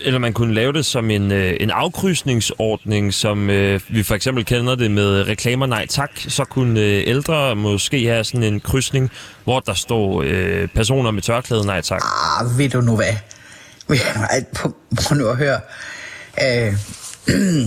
eller 0.05 0.19
man 0.19 0.33
kunne 0.33 0.55
lave 0.55 0.73
det 0.73 0.87
som 0.87 1.11
en, 1.11 1.33
øh, 1.33 1.57
en 1.61 1.71
afkrydsningsordning, 1.71 3.15
som 3.15 3.51
øh, 3.51 3.81
vi 3.89 4.03
for 4.03 4.15
eksempel 4.15 4.45
kender 4.45 4.75
det 4.75 4.91
med 4.91 5.29
reklamer 5.29 5.67
nej 5.67 5.87
tak, 5.87 6.11
så 6.29 6.45
kunne 6.45 6.81
øh, 6.81 7.03
ældre 7.07 7.57
måske 7.57 8.07
have 8.07 8.25
sådan 8.25 8.43
en 8.43 8.61
krydsning, 8.61 9.11
hvor 9.45 9.61
der 9.61 9.75
står 9.75 10.23
øh, 10.27 10.69
personer 10.69 11.11
med 11.11 11.23
tørklæde 11.23 11.67
nej 11.67 11.81
tak. 11.81 12.03
Ah, 12.41 12.59
ved 12.59 12.69
du 12.69 12.81
nu 12.81 12.97
hvad? 12.97 13.15
Prøv 14.97 15.19
nu 15.19 15.27
at 15.27 15.37
høre. 15.37 15.61
Øh, 16.43 16.75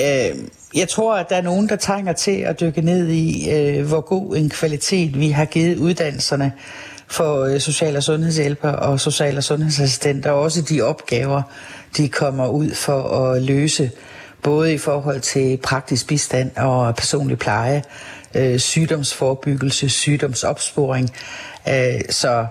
øh, 0.00 0.36
jeg 0.74 0.88
tror, 0.88 1.16
at 1.16 1.26
der 1.28 1.36
er 1.36 1.42
nogen, 1.42 1.68
der 1.68 1.76
trænger 1.76 2.12
til 2.12 2.36
at 2.40 2.60
dykke 2.60 2.80
ned 2.80 3.08
i, 3.08 3.50
øh, 3.50 3.86
hvor 3.86 4.00
god 4.00 4.36
en 4.36 4.50
kvalitet 4.50 5.18
vi 5.18 5.30
har 5.30 5.44
givet 5.44 5.78
uddannelserne 5.78 6.52
for 7.14 7.44
øh, 7.44 7.60
social- 7.60 7.96
og 7.96 8.02
sundhedshjælper 8.02 8.68
og 8.68 9.00
social- 9.00 9.36
og 9.36 9.44
sundhedsassistenter, 9.44 10.30
og 10.30 10.40
også 10.40 10.62
de 10.62 10.82
opgaver, 10.82 11.42
de 11.96 12.08
kommer 12.08 12.48
ud 12.48 12.74
for 12.74 13.02
at 13.02 13.42
løse, 13.42 13.90
både 14.42 14.74
i 14.74 14.78
forhold 14.78 15.20
til 15.20 15.56
praktisk 15.56 16.06
bistand 16.06 16.56
og 16.56 16.94
personlig 16.96 17.38
pleje, 17.38 17.82
øh, 18.34 18.58
sygdomsforebyggelse, 18.58 19.88
sygdomsopsporing. 19.88 21.10
Øh, 21.68 22.00
så 22.10 22.46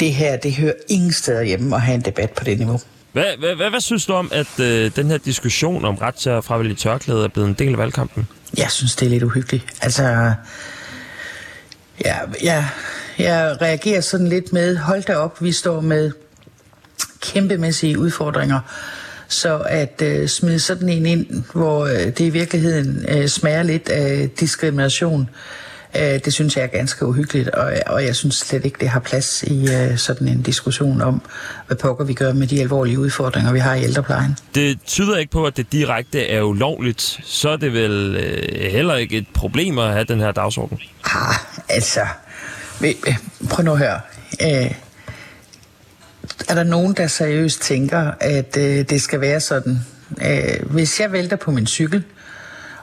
det 0.00 0.14
her, 0.14 0.36
det 0.36 0.54
hører 0.54 0.72
ingen 0.88 1.12
steder 1.12 1.42
hjemme 1.42 1.76
at 1.76 1.82
have 1.82 1.94
en 1.94 2.00
debat 2.00 2.30
på 2.30 2.44
det 2.44 2.58
niveau. 2.58 2.80
Hvad, 3.12 3.24
hvad, 3.38 3.56
hvad, 3.56 3.70
hvad 3.70 3.80
synes 3.80 4.06
du 4.06 4.12
om, 4.12 4.30
at 4.32 4.60
øh, 4.60 4.90
den 4.96 5.10
her 5.10 5.18
diskussion 5.18 5.84
om 5.84 5.94
ret 5.94 6.14
til 6.14 6.30
at 6.30 6.44
fravælge 6.44 6.74
tørklæde 6.74 7.24
er 7.24 7.28
blevet 7.28 7.48
en 7.48 7.54
del 7.54 7.72
af 7.72 7.78
valgkampen? 7.78 8.28
Jeg 8.56 8.70
synes, 8.70 8.96
det 8.96 9.06
er 9.06 9.10
lidt 9.10 9.22
uhyggeligt. 9.22 9.64
Altså, 9.82 10.32
ja, 12.04 12.16
ja, 12.42 12.64
jeg 13.18 13.56
reagerer 13.60 14.00
sådan 14.00 14.28
lidt 14.28 14.52
med, 14.52 14.76
hold 14.76 15.02
da 15.02 15.14
op, 15.14 15.42
vi 15.42 15.52
står 15.52 15.80
med 15.80 16.10
kæmpemæssige 17.20 17.98
udfordringer. 17.98 18.60
Så 19.28 19.58
at 19.58 20.02
øh, 20.02 20.28
smide 20.28 20.58
sådan 20.58 20.88
en 20.88 21.06
ind, 21.06 21.26
hvor 21.52 21.84
øh, 21.84 22.06
det 22.06 22.20
i 22.20 22.30
virkeligheden 22.30 23.04
øh, 23.08 23.28
smager 23.28 23.62
lidt 23.62 23.88
af 23.88 24.30
diskrimination, 24.40 25.30
øh, 25.96 26.02
det 26.02 26.32
synes 26.32 26.56
jeg 26.56 26.62
er 26.62 26.66
ganske 26.66 27.06
uhyggeligt, 27.06 27.48
og, 27.48 27.72
og 27.86 28.04
jeg 28.04 28.16
synes 28.16 28.34
slet 28.34 28.64
ikke, 28.64 28.76
det 28.80 28.88
har 28.88 29.00
plads 29.00 29.42
i 29.42 29.68
øh, 29.74 29.98
sådan 29.98 30.28
en 30.28 30.42
diskussion 30.42 31.00
om, 31.00 31.22
hvad 31.66 31.76
pokker 31.76 32.04
vi 32.04 32.14
gør 32.14 32.32
med 32.32 32.46
de 32.46 32.60
alvorlige 32.60 32.98
udfordringer, 32.98 33.52
vi 33.52 33.58
har 33.58 33.74
i 33.74 33.84
ældreplejen. 33.84 34.36
Det 34.54 34.78
tyder 34.86 35.16
ikke 35.16 35.32
på, 35.32 35.46
at 35.46 35.56
det 35.56 35.72
direkte 35.72 36.28
er 36.28 36.42
ulovligt. 36.42 37.20
Så 37.24 37.48
er 37.48 37.56
det 37.56 37.72
vel 37.72 38.16
øh, 38.16 38.72
heller 38.72 38.94
ikke 38.94 39.16
et 39.16 39.26
problem 39.34 39.78
at 39.78 39.92
have 39.92 40.04
den 40.04 40.20
her 40.20 40.32
dagsorden? 40.32 40.78
Ah, 41.04 41.34
altså, 41.68 42.00
Prøv 43.50 43.64
nu 43.64 43.72
at 43.72 43.78
høre. 43.78 44.00
Øh, 44.42 44.74
er 46.48 46.54
der 46.54 46.62
nogen, 46.62 46.92
der 46.92 47.06
seriøst 47.06 47.60
tænker, 47.60 48.10
at 48.20 48.56
øh, 48.56 48.88
det 48.88 49.02
skal 49.02 49.20
være 49.20 49.40
sådan? 49.40 49.78
Øh, 50.22 50.70
hvis 50.70 51.00
jeg 51.00 51.12
vælter 51.12 51.36
på 51.36 51.50
min 51.50 51.66
cykel, 51.66 52.04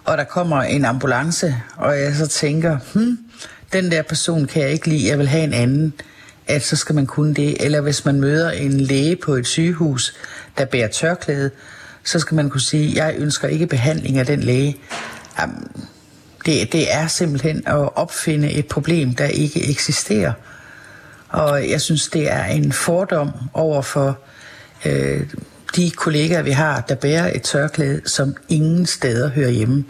og 0.04 0.18
der 0.18 0.24
kommer 0.24 0.62
en 0.62 0.86
ambulance, 0.86 1.56
og 1.76 2.00
jeg 2.00 2.16
så 2.16 2.28
tænker, 2.28 2.78
hmm, 2.94 3.18
den 3.74 3.92
der 3.92 4.02
person 4.02 4.46
kan 4.46 4.62
jeg 4.62 4.72
ikke 4.72 4.88
lide, 4.88 5.08
jeg 5.08 5.20
vil 5.20 5.28
have 5.28 5.44
en 5.44 5.54
anden, 5.54 5.94
at 6.48 6.64
så 6.64 6.76
skal 6.76 6.96
man 6.96 7.06
kunne 7.06 7.34
det. 7.34 7.66
Eller 7.66 7.82
hvis 7.82 8.06
man 8.06 8.20
møder 8.20 8.52
en 8.52 8.82
læge 8.82 9.16
på 9.16 9.34
et 9.34 9.48
sygehus, 9.48 10.14
der 10.58 10.66
bærer 10.66 10.88
tørklæde, 10.88 11.52
så 12.04 12.20
skal 12.20 12.36
man 12.36 12.50
kunne 12.50 12.62
sige, 12.62 13.06
jeg 13.06 13.16
ønsker 13.18 13.48
ikke 13.48 13.68
behandling 13.68 14.18
af 14.18 14.26
den 14.26 14.40
læge. 14.40 14.78
Jamen, 15.40 15.68
det, 16.46 16.72
det 16.72 16.94
er 16.94 17.08
simpelthen 17.08 17.64
at 17.66 17.96
opfinde 17.96 18.52
et 18.52 18.68
problem, 18.68 19.16
der 19.16 19.26
ikke 19.26 19.70
eksisterer. 19.70 20.34
Og 21.30 21.70
jeg 21.70 21.82
synes, 21.82 22.08
det 22.08 22.32
er 22.32 22.46
en 22.46 22.72
fordom 22.72 23.32
over 23.54 23.82
for 23.82 24.20
øh, 24.86 25.22
de 25.76 25.92
kollegaer, 25.92 26.42
vi 26.42 26.52
har, 26.52 26.82
der 26.82 26.96
bærer 26.96 27.36
et 27.36 27.42
tørklæde, 27.42 28.02
som 28.06 28.36
ingen 28.50 28.86
steder 28.86 29.30
hører 29.30 29.50
hjemme. 29.50 29.86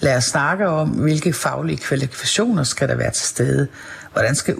Lad 0.00 0.16
os 0.16 0.24
snakke 0.24 0.68
om, 0.68 0.88
hvilke 0.88 1.32
faglige 1.32 1.78
kvalifikationer 1.78 2.64
skal 2.64 2.88
der 2.88 2.94
være 2.94 3.10
til 3.10 3.26
stede. 3.26 3.68
Hvordan 4.12 4.34
skal 4.34 4.54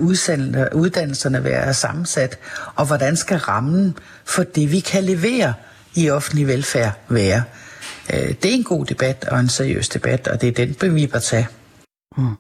uddannelserne 0.73 1.45
være 1.45 1.75
sammensat? 1.75 2.39
Og 2.75 2.87
hvordan 2.87 3.17
skal 3.17 3.39
rammen 3.39 3.99
for 4.25 4.43
det, 4.43 4.73
vi 4.73 4.81
kan 4.81 5.05
levere 5.05 5.55
i 5.95 6.11
offentlig 6.11 6.47
velfærd 6.47 6.93
være? 7.09 7.43
Øh, 8.13 8.29
det 8.29 8.45
er 8.45 8.55
en 8.55 8.65
god 8.65 8.87
debat 8.87 9.25
og 9.25 9.41
en 9.41 9.49
seriøs 9.49 9.89
debat, 9.89 10.29
og 10.29 10.41
det 10.41 10.59
er 10.59 10.67
den, 10.67 10.95
vi 10.95 11.07
bør 11.07 11.19
tage. 11.19 11.49
Mm. 12.17 12.35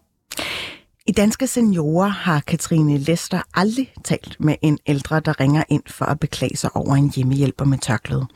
I 1.07 1.13
Danske 1.13 1.47
Seniorer 1.47 2.09
har 2.09 2.41
Katrine 2.41 2.99
Lester 2.99 3.43
aldrig 3.55 3.93
talt 4.05 4.37
med 4.41 4.55
en 4.63 4.79
ældre, 4.87 5.21
der 5.21 5.41
ringer 5.41 5.65
ind 5.69 5.83
for 5.87 6.05
at 6.05 6.21
beklage 6.21 6.57
sig 6.57 6.77
over 6.77 6.95
en 6.95 7.13
hjemmehjælper 7.15 7.65
med 7.65 7.79
tørklæde. 7.79 8.27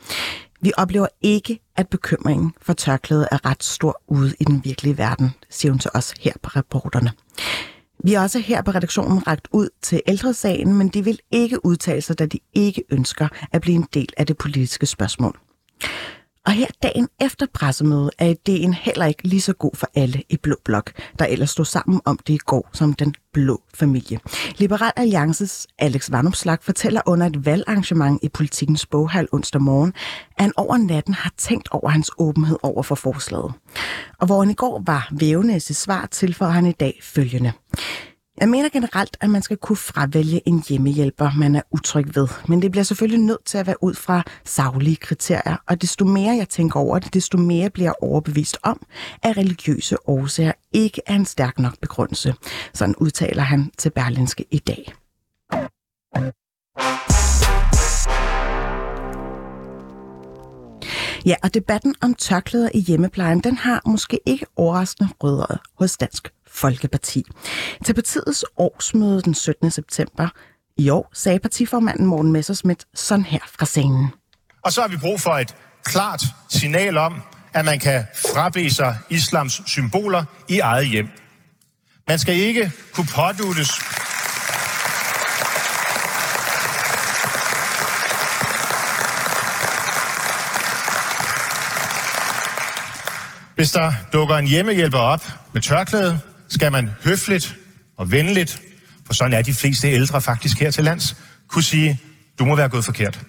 Vi 0.61 0.71
oplever 0.77 1.07
ikke, 1.21 1.59
at 1.75 1.87
bekymringen 1.87 2.53
for 2.61 2.73
tørklæde 2.73 3.27
er 3.31 3.45
ret 3.45 3.63
stor 3.63 4.01
ude 4.07 4.33
i 4.39 4.43
den 4.43 4.61
virkelige 4.63 4.97
verden, 4.97 5.31
siger 5.49 5.71
hun 5.71 5.79
til 5.79 5.91
os 5.93 6.13
her 6.19 6.33
på 6.41 6.49
reporterne. 6.55 7.11
Vi 8.03 8.13
er 8.13 8.21
også 8.21 8.39
her 8.39 8.61
på 8.61 8.71
redaktionen 8.71 9.27
ragt 9.27 9.47
ud 9.51 9.69
til 9.81 10.01
ældresagen, 10.07 10.73
men 10.73 10.87
de 10.87 11.03
vil 11.03 11.19
ikke 11.31 11.65
udtale 11.65 12.01
sig, 12.01 12.19
da 12.19 12.25
de 12.25 12.39
ikke 12.53 12.83
ønsker 12.89 13.27
at 13.51 13.61
blive 13.61 13.75
en 13.75 13.87
del 13.93 14.09
af 14.17 14.27
det 14.27 14.37
politiske 14.37 14.85
spørgsmål. 14.85 15.39
Og 16.47 16.53
her 16.53 16.67
dagen 16.83 17.07
efter 17.21 17.45
pressemødet 17.53 18.09
er 18.17 18.25
ideen 18.25 18.73
heller 18.73 19.05
ikke 19.05 19.27
lige 19.27 19.41
så 19.41 19.53
god 19.53 19.71
for 19.73 19.89
alle 19.95 20.23
i 20.29 20.37
Blå 20.37 20.55
Blok, 20.65 20.91
der 21.19 21.25
ellers 21.25 21.49
stod 21.49 21.65
sammen 21.65 22.01
om 22.05 22.19
det 22.27 22.33
i 22.33 22.37
går 22.37 22.69
som 22.73 22.93
den 22.93 23.15
blå 23.33 23.61
familie. 23.73 24.19
Liberal 24.57 24.91
Alliances 24.95 25.67
Alex 25.79 26.11
Vanopslag 26.11 26.57
fortæller 26.61 27.01
under 27.05 27.27
et 27.27 27.45
valgarrangement 27.45 28.19
i 28.23 28.29
politikens 28.29 28.85
boghal 28.85 29.27
onsdag 29.31 29.61
morgen, 29.61 29.93
at 30.37 30.41
han 30.43 30.53
over 30.57 30.77
natten 30.77 31.13
har 31.13 31.31
tænkt 31.37 31.69
over 31.71 31.89
hans 31.89 32.11
åbenhed 32.17 32.57
over 32.63 32.83
for 32.83 32.95
forslaget. 32.95 33.53
Og 34.19 34.25
hvor 34.25 34.39
han 34.39 34.49
i 34.49 34.53
går 34.53 34.83
var 34.85 35.09
vævende 35.11 35.55
i 35.55 35.59
sit 35.59 35.75
svar, 35.75 36.05
tilføjer 36.05 36.51
han 36.51 36.65
i 36.65 36.71
dag 36.71 36.99
følgende. 37.03 37.51
Jeg 38.39 38.49
mener 38.49 38.69
generelt, 38.69 39.17
at 39.21 39.29
man 39.29 39.41
skal 39.41 39.57
kunne 39.57 39.75
fravælge 39.75 40.41
en 40.47 40.63
hjemmehjælper, 40.69 41.31
man 41.37 41.55
er 41.55 41.61
utryg 41.71 42.15
ved. 42.15 42.27
Men 42.47 42.61
det 42.61 42.71
bliver 42.71 42.83
selvfølgelig 42.83 43.19
nødt 43.19 43.45
til 43.45 43.57
at 43.57 43.67
være 43.67 43.83
ud 43.83 43.93
fra 43.93 44.23
saglige 44.45 44.95
kriterier, 44.95 45.55
og 45.67 45.81
desto 45.81 46.05
mere 46.05 46.35
jeg 46.35 46.49
tænker 46.49 46.79
over 46.79 46.99
det, 46.99 47.13
desto 47.13 47.37
mere 47.37 47.69
bliver 47.69 47.87
jeg 47.87 47.95
overbevist 48.01 48.57
om, 48.63 48.81
at 49.23 49.37
religiøse 49.37 50.09
årsager 50.09 50.51
ikke 50.73 51.01
er 51.07 51.15
en 51.15 51.25
stærk 51.25 51.59
nok 51.59 51.79
begrundelse. 51.81 52.33
Sådan 52.73 52.95
udtaler 52.95 53.43
han 53.43 53.71
til 53.77 53.89
Berlinske 53.89 54.45
i 54.51 54.59
dag. 54.59 54.93
Ja, 61.25 61.35
og 61.43 61.53
debatten 61.53 61.95
om 62.01 62.13
tørklæder 62.13 62.69
i 62.73 62.79
hjemmeplejen, 62.79 63.39
den 63.39 63.57
har 63.57 63.81
måske 63.85 64.19
ikke 64.25 64.45
overraskende 64.55 65.09
rødder 65.23 65.57
hos 65.79 65.97
Dansk 65.97 66.36
Folkeparti. 66.57 67.23
Til 67.85 67.93
partiets 67.93 68.45
årsmøde 68.57 69.21
den 69.21 69.33
17. 69.33 69.71
september 69.71 70.27
i 70.77 70.89
år 70.89 71.09
sagde 71.13 71.39
partiformanden 71.39 72.05
Morten 72.05 72.31
Messersmith 72.31 72.85
sådan 72.93 73.25
her 73.25 73.39
fra 73.59 73.65
scenen. 73.65 74.07
Og 74.63 74.73
så 74.73 74.81
har 74.81 74.87
vi 74.87 74.97
brug 74.97 75.21
for 75.21 75.31
et 75.31 75.55
klart 75.83 76.21
signal 76.49 76.97
om, 76.97 77.21
at 77.53 77.65
man 77.65 77.79
kan 77.79 78.05
frabede 78.33 78.73
sig 78.73 78.97
islams 79.09 79.61
symboler 79.65 80.23
i 80.49 80.59
eget 80.59 80.87
hjem. 80.87 81.07
Man 82.07 82.19
skal 82.19 82.35
ikke 82.35 82.71
kunne 82.93 83.07
påduttes 83.15 83.71
Hvis 93.55 93.71
der 93.71 93.91
dukker 94.13 94.35
en 94.35 94.47
hjemmehjælper 94.47 94.97
op 94.97 95.21
med 95.53 95.61
tørklæde, 95.61 96.19
skal 96.47 96.71
man 96.71 96.89
høfligt 97.03 97.55
og 97.97 98.11
venligt, 98.11 98.61
for 99.05 99.13
sådan 99.13 99.33
er 99.33 99.41
de 99.41 99.53
fleste 99.53 99.87
ældre 99.87 100.21
faktisk 100.21 100.59
her 100.59 100.71
til 100.71 100.83
lands, 100.83 101.15
kunne 101.47 101.63
sige, 101.63 101.99
du 102.39 102.45
må 102.45 102.55
være 102.55 102.69
gået 102.69 102.85
forkert. 102.85 103.25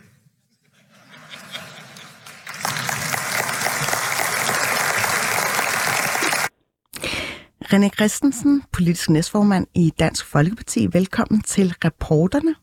René 7.73 7.89
Christensen, 7.89 8.63
politisk 8.73 9.11
næstformand 9.11 9.67
i 9.75 9.93
Dansk 9.99 10.27
Folkeparti. 10.27 10.89
Velkommen 10.93 11.41
til 11.43 11.75
reporterne. 11.85 12.55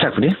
Tak 0.00 0.12
for 0.14 0.20
det. 0.20 0.36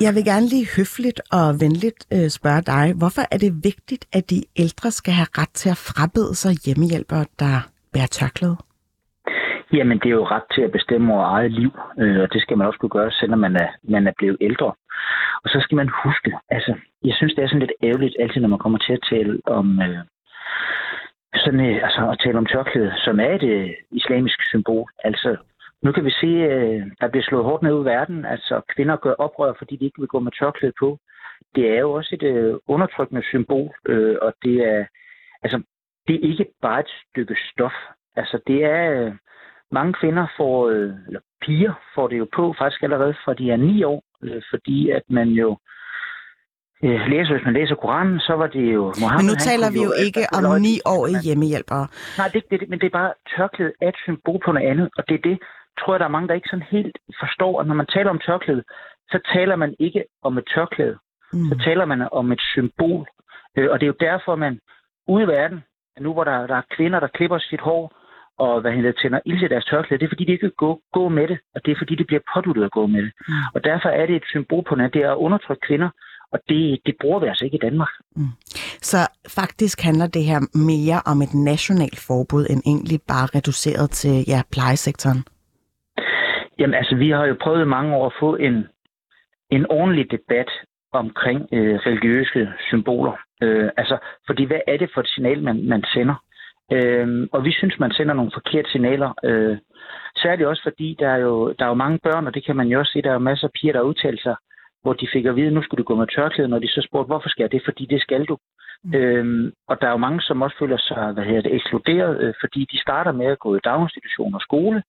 Jeg 0.00 0.14
vil 0.14 0.24
gerne 0.24 0.48
lige 0.48 0.68
høfligt 0.76 1.20
og 1.32 1.60
venligt 1.60 2.06
øh, 2.12 2.30
spørge 2.30 2.62
dig, 2.62 2.92
hvorfor 2.92 3.22
er 3.30 3.38
det 3.38 3.64
vigtigt, 3.64 4.04
at 4.12 4.30
de 4.30 4.42
ældre 4.56 4.90
skal 4.90 5.14
have 5.14 5.26
ret 5.38 5.50
til 5.54 5.68
at 5.68 5.76
frabede 5.76 6.34
sig 6.34 6.56
hjemmehjælpere, 6.64 7.26
der 7.38 7.60
bære 7.94 8.06
tørklæde? 8.06 8.56
Jamen, 9.72 9.98
det 9.98 10.06
er 10.06 10.18
jo 10.20 10.24
ret 10.24 10.48
til 10.54 10.62
at 10.62 10.72
bestemme 10.72 11.14
over 11.14 11.24
eget 11.24 11.52
liv, 11.52 11.70
øh, 11.98 12.20
og 12.22 12.32
det 12.32 12.42
skal 12.42 12.58
man 12.58 12.66
også 12.66 12.78
kunne 12.78 12.96
gøre, 12.98 13.10
selvom 13.10 13.38
man 13.38 13.56
er, 13.56 13.68
man 13.82 14.06
er 14.06 14.12
blevet 14.18 14.36
ældre. 14.40 14.72
Og 15.44 15.48
så 15.52 15.58
skal 15.60 15.76
man 15.76 15.90
huske, 16.04 16.32
altså, 16.50 16.74
jeg 17.04 17.14
synes, 17.14 17.34
det 17.34 17.44
er 17.44 17.48
sådan 17.48 17.60
lidt 17.66 17.78
ærgerligt 17.82 18.16
altid, 18.20 18.40
når 18.40 18.48
man 18.48 18.58
kommer 18.58 18.78
til 18.78 18.92
at 18.92 19.06
tale 19.10 19.40
om, 19.46 19.82
øh, 19.82 19.98
sådan, 21.34 21.60
øh, 21.60 21.84
altså, 21.86 22.10
at 22.12 22.18
tale 22.24 22.38
om 22.38 22.46
tørklæde, 22.46 22.92
som 23.04 23.20
er 23.20 23.32
et 23.34 23.42
øh, 23.42 23.70
islamisk 23.90 24.38
symbol. 24.42 24.90
Altså, 25.04 25.36
nu 25.82 25.92
kan 25.92 26.04
vi 26.04 26.10
se, 26.10 26.30
at 26.52 26.82
der 27.00 27.08
bliver 27.08 27.24
slået 27.24 27.44
hårdt 27.44 27.62
ned 27.62 27.82
i 27.82 27.84
verden. 27.84 28.24
Altså, 28.24 28.60
kvinder 28.74 28.96
gør 28.96 29.12
oprør, 29.12 29.52
fordi 29.58 29.76
de 29.76 29.84
ikke 29.84 30.00
vil 30.00 30.08
gå 30.14 30.20
med 30.20 30.32
tørklæde 30.32 30.72
på. 30.78 30.98
Det 31.54 31.70
er 31.70 31.80
jo 31.80 31.92
også 31.92 32.10
et 32.14 32.22
øh, 32.22 32.54
undertrykkende 32.68 33.22
symbol, 33.22 33.74
øh, 33.88 34.16
og 34.22 34.32
det 34.42 34.56
er, 34.74 34.84
altså, 35.42 35.62
det 36.06 36.14
er 36.14 36.28
ikke 36.30 36.46
bare 36.62 36.80
et 36.80 36.92
stykke 37.08 37.36
stof. 37.52 37.72
Altså, 38.16 38.40
det 38.46 38.64
er... 38.64 38.92
Øh, 38.92 39.12
mange 39.72 39.92
kvinder 40.00 40.26
får, 40.36 40.68
øh, 40.68 40.92
eller 41.06 41.20
piger 41.42 41.74
får 41.94 42.08
det 42.08 42.18
jo 42.18 42.26
på 42.36 42.54
faktisk 42.58 42.82
allerede 42.82 43.14
fra 43.24 43.34
de 43.34 43.50
er 43.50 43.56
ni 43.56 43.84
år, 43.84 44.02
øh, 44.22 44.42
fordi 44.50 44.90
at 44.90 45.02
man 45.08 45.28
jo 45.28 45.58
læser, 46.82 47.32
hvis 47.34 47.44
man 47.44 47.54
læser 47.54 47.74
Koranen, 47.74 48.20
så 48.20 48.34
var 48.34 48.46
det 48.46 48.74
jo 48.74 48.82
Mohammed. 49.00 49.22
Men 49.22 49.26
nu 49.30 49.34
taler 49.50 49.68
vi 49.76 49.80
jo 49.88 49.92
ikke 50.06 50.22
om 50.36 50.60
ni 50.68 50.74
år 50.94 51.06
i 51.12 51.14
hjemmehjælpere. 51.24 51.86
Nej, 52.20 52.28
det, 52.34 52.42
det, 52.50 52.68
men 52.70 52.78
det 52.80 52.86
er 52.86 52.98
bare 53.00 53.12
tørklæde 53.36 53.72
er 53.80 53.88
et 53.88 54.00
symbol 54.06 54.38
på 54.44 54.52
noget 54.52 54.68
andet, 54.70 54.88
og 54.98 55.02
det 55.08 55.14
er 55.14 55.24
det, 55.30 55.38
tror 55.78 55.92
jeg, 55.94 56.00
der 56.00 56.06
er 56.06 56.16
mange, 56.16 56.28
der 56.28 56.34
ikke 56.34 56.52
sådan 56.52 56.70
helt 56.76 56.96
forstår, 57.22 57.60
at 57.60 57.66
når 57.66 57.74
man 57.74 57.86
taler 57.86 58.10
om 58.10 58.20
tørklæde, 58.26 58.62
så 59.12 59.18
taler 59.34 59.56
man 59.56 59.74
ikke 59.78 60.04
om 60.22 60.38
et 60.38 60.46
tørklæde. 60.54 60.96
Mm. 61.32 61.48
Så 61.48 61.54
taler 61.64 61.84
man 61.84 62.08
om 62.12 62.32
et 62.32 62.42
symbol. 62.54 63.06
Og 63.72 63.76
det 63.78 63.86
er 63.86 63.92
jo 63.94 64.04
derfor, 64.08 64.36
man 64.36 64.58
ude 65.08 65.24
i 65.24 65.26
verden, 65.26 65.60
nu 66.00 66.12
hvor 66.12 66.24
der, 66.24 66.46
der 66.46 66.56
er 66.56 66.70
kvinder, 66.76 67.00
der 67.00 67.06
klipper 67.06 67.38
sit 67.38 67.60
hår, 67.60 67.82
og 68.38 68.60
hvad 68.60 68.72
hedder, 68.72 68.92
tænder 68.92 69.20
ild 69.26 69.40
til 69.40 69.50
deres 69.50 69.64
tørklæde, 69.64 69.98
det 70.00 70.06
er 70.06 70.14
fordi, 70.14 70.24
de 70.24 70.32
ikke 70.32 70.48
kan 70.48 70.60
gå, 70.66 70.80
gå 70.92 71.08
med 71.08 71.28
det, 71.28 71.38
og 71.54 71.60
det 71.64 71.70
er 71.72 71.78
fordi, 71.78 71.94
de 71.94 72.04
bliver 72.04 72.24
påduttet 72.34 72.64
at 72.64 72.70
gå 72.70 72.86
med 72.86 73.02
det. 73.02 73.12
Mm. 73.28 73.34
Og 73.54 73.64
derfor 73.64 73.88
er 73.88 74.06
det 74.06 74.16
et 74.16 74.30
symbol 74.34 74.64
på 74.68 74.74
noget, 74.74 74.94
det 74.94 75.02
er 75.02 75.12
at 75.12 75.22
undertrykke 75.26 75.66
kvinder, 75.68 75.90
og 76.32 76.38
det, 76.48 76.80
det 76.86 76.94
bruger 77.00 77.20
vi 77.20 77.26
altså 77.26 77.44
ikke 77.44 77.56
i 77.56 77.64
Danmark. 77.68 77.92
Mm. 78.16 78.32
Så 78.90 78.98
faktisk 79.38 79.82
handler 79.82 80.06
det 80.06 80.24
her 80.24 80.40
mere 80.72 81.00
om 81.10 81.22
et 81.22 81.34
nationalt 81.34 82.00
forbud, 82.08 82.46
end 82.50 82.60
egentlig 82.66 83.00
bare 83.08 83.26
reduceret 83.36 83.90
til 83.90 84.14
ja, 84.28 84.42
plejesektoren? 84.52 85.24
Jamen 86.58 86.74
altså, 86.74 86.96
vi 86.96 87.10
har 87.10 87.26
jo 87.26 87.36
prøvet 87.40 87.68
mange 87.68 87.96
år 87.96 88.06
at 88.06 88.12
få 88.20 88.36
en, 88.36 88.66
en 89.50 89.66
ordentlig 89.70 90.10
debat 90.10 90.50
omkring 90.92 91.48
øh, 91.52 91.74
religiøse 91.86 92.52
symboler. 92.68 93.16
Øh, 93.42 93.70
altså, 93.76 93.98
fordi 94.26 94.44
hvad 94.44 94.60
er 94.66 94.76
det 94.76 94.90
for 94.94 95.00
et 95.00 95.08
signal, 95.08 95.42
man, 95.42 95.68
man 95.68 95.84
sender? 95.94 96.14
Øh, 96.72 97.28
og 97.32 97.44
vi 97.44 97.52
synes, 97.52 97.78
man 97.78 97.92
sender 97.92 98.14
nogle 98.14 98.30
forkerte 98.34 98.70
signaler. 98.70 99.10
Øh, 99.24 99.58
særligt 100.22 100.48
også 100.48 100.62
fordi, 100.62 100.96
der 100.98 101.08
er, 101.08 101.16
jo, 101.16 101.52
der 101.58 101.64
er 101.64 101.68
jo 101.68 101.74
mange 101.84 101.98
børn, 102.02 102.26
og 102.26 102.34
det 102.34 102.44
kan 102.46 102.56
man 102.56 102.68
jo 102.68 102.78
også 102.78 102.92
se, 102.92 103.02
der 103.02 103.08
er 103.10 103.12
jo 103.12 103.28
masser 103.30 103.46
af 103.48 103.52
piger, 103.52 103.72
der 103.72 103.80
udtaler 103.80 104.20
sig, 104.22 104.36
hvor 104.82 104.92
de 104.92 105.08
fik 105.14 105.24
at 105.26 105.36
vide, 105.36 105.46
at 105.46 105.52
nu 105.52 105.62
skulle 105.62 105.82
du 105.82 105.88
gå 105.90 105.94
med 105.94 106.06
tørklæde, 106.06 106.48
når 106.48 106.58
de 106.58 106.68
så 106.68 106.86
spurgte, 106.88 107.10
hvorfor 107.12 107.28
skal 107.28 107.42
jeg 107.42 107.52
det? 107.52 107.62
Fordi 107.64 107.86
det 107.86 108.00
skal 108.02 108.24
du. 108.24 108.36
Mm. 108.84 108.94
Øhm, 108.94 109.52
og 109.68 109.80
der 109.80 109.86
er 109.86 109.90
jo 109.90 110.04
mange, 110.06 110.20
som 110.20 110.42
også 110.42 110.56
føler 110.60 110.78
sig 110.78 111.12
hvad 111.14 111.24
hedder 111.24 111.42
det, 111.42 111.54
ekskluderet, 111.54 112.20
øh, 112.22 112.34
fordi 112.42 112.60
de 112.72 112.80
starter 112.80 113.12
med 113.12 113.26
at 113.26 113.38
gå 113.38 113.56
i 113.56 113.60
daginstitution 113.64 114.34
og 114.34 114.40
skole, 114.40 114.82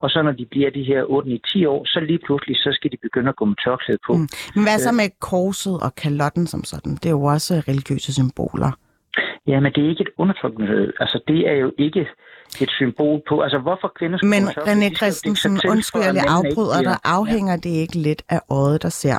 og 0.00 0.10
så 0.10 0.22
når 0.22 0.32
de 0.32 0.46
bliver 0.50 0.70
de 0.70 0.84
her 0.84 1.02
8-10 1.02 1.68
år, 1.68 1.84
så 1.84 2.00
lige 2.00 2.20
pludselig, 2.26 2.56
så 2.56 2.70
skal 2.72 2.92
de 2.92 2.96
begynde 3.02 3.28
at 3.28 3.36
gå 3.36 3.44
med 3.44 3.56
tørklæde 3.64 3.98
på. 4.06 4.12
Mm. 4.12 4.28
Men 4.54 4.62
hvad 4.66 4.78
så 4.78 4.92
øh. 4.92 4.96
med 5.00 5.08
korset 5.20 5.76
og 5.86 5.94
kalotten 5.94 6.46
som 6.46 6.64
sådan? 6.64 6.92
Det 6.92 7.06
er 7.06 7.16
jo 7.20 7.22
også 7.22 7.54
religiøse 7.68 8.14
symboler. 8.14 8.72
Ja, 9.46 9.60
men 9.60 9.72
det 9.72 9.84
er 9.84 9.88
ikke 9.88 10.02
et 10.02 10.12
undertrykkende. 10.18 10.92
Altså, 11.00 11.20
det 11.28 11.48
er 11.48 11.56
jo 11.64 11.72
ikke 11.78 12.06
et 12.60 12.70
symbol 12.70 13.22
på. 13.28 13.40
Altså, 13.40 13.58
hvorfor 13.58 13.92
kvinder 13.98 14.18
skal 14.18 14.28
Men 14.28 14.42
René 14.48 14.96
Christensen, 14.96 15.60
undskyld, 15.68 16.02
jeg 16.02 16.24
afbryder 16.28 16.82
dig. 16.82 16.96
Afhænger 17.04 17.52
ja. 17.52 17.56
det 17.56 17.70
ikke 17.82 17.98
lidt 17.98 18.22
af 18.28 18.40
øjet, 18.50 18.82
der 18.82 18.88
ser? 18.88 19.18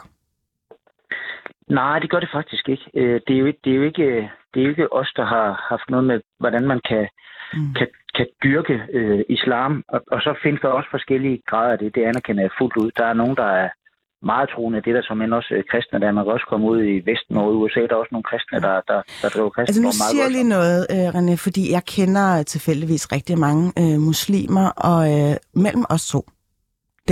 Nej, 1.69 1.99
det 1.99 2.09
gør 2.09 2.19
det 2.19 2.29
faktisk 2.33 2.69
ikke. 2.69 2.85
Øh, 2.95 3.21
det 3.27 3.33
er 3.35 3.39
jo 3.39 3.45
ikke, 3.45 3.59
det 3.63 3.71
er 3.71 3.75
jo 3.75 3.83
ikke, 3.83 4.29
det 4.53 4.59
er 4.59 4.63
jo 4.63 4.69
ikke 4.69 4.93
os, 4.93 5.13
der 5.15 5.25
har 5.25 5.65
haft 5.69 5.89
noget 5.89 6.05
med, 6.05 6.19
hvordan 6.39 6.67
man 6.67 6.81
kan, 6.89 7.07
mm. 7.53 7.73
kan, 7.77 7.87
kan 8.15 8.27
dyrke 8.43 8.81
øh, 8.93 9.19
islam. 9.29 9.83
Og, 9.87 10.01
og 10.11 10.21
så 10.21 10.39
findes 10.43 10.61
der 10.61 10.67
også 10.67 10.89
forskellige 10.91 11.41
grader 11.49 11.71
af 11.71 11.77
det. 11.77 11.95
Det 11.95 12.03
anerkender 12.03 12.43
jeg 12.43 12.51
fuldt 12.57 12.77
ud. 12.77 12.91
Der 12.97 13.05
er 13.05 13.13
nogen, 13.13 13.35
der 13.35 13.49
er 13.61 13.69
meget 14.21 14.49
troende. 14.49 14.81
Det 14.81 14.89
er 14.89 14.93
der 14.93 15.07
som 15.07 15.21
end 15.21 15.33
også 15.33 15.53
øh, 15.53 15.63
kristne, 15.71 15.99
der 15.99 16.11
man 16.11 16.23
kan 16.25 16.33
også 16.33 16.47
komme 16.49 16.65
ud 16.71 16.79
i 16.83 16.95
Vesten 17.09 17.37
og 17.37 17.55
USA. 17.61 17.79
Der 17.79 17.93
er 17.95 18.03
også 18.03 18.13
nogle 18.15 18.29
kristne, 18.31 18.59
der, 18.67 18.75
der, 18.87 18.99
der 19.21 19.29
driver 19.29 19.49
kristne. 19.49 19.69
Altså 19.71 19.81
nu 19.81 19.91
siger 19.91 20.23
jeg 20.23 20.31
lige 20.31 20.49
noget, 20.57 20.79
øh, 20.93 21.07
René, 21.17 21.35
fordi 21.45 21.63
jeg 21.71 21.83
kender 21.95 22.43
tilfældigvis 22.43 23.11
rigtig 23.11 23.37
mange 23.39 23.63
øh, 23.81 23.97
muslimer, 24.09 24.67
og 24.89 24.99
øh, 25.13 25.33
mellem 25.65 25.85
os 25.89 26.07
to, 26.13 26.21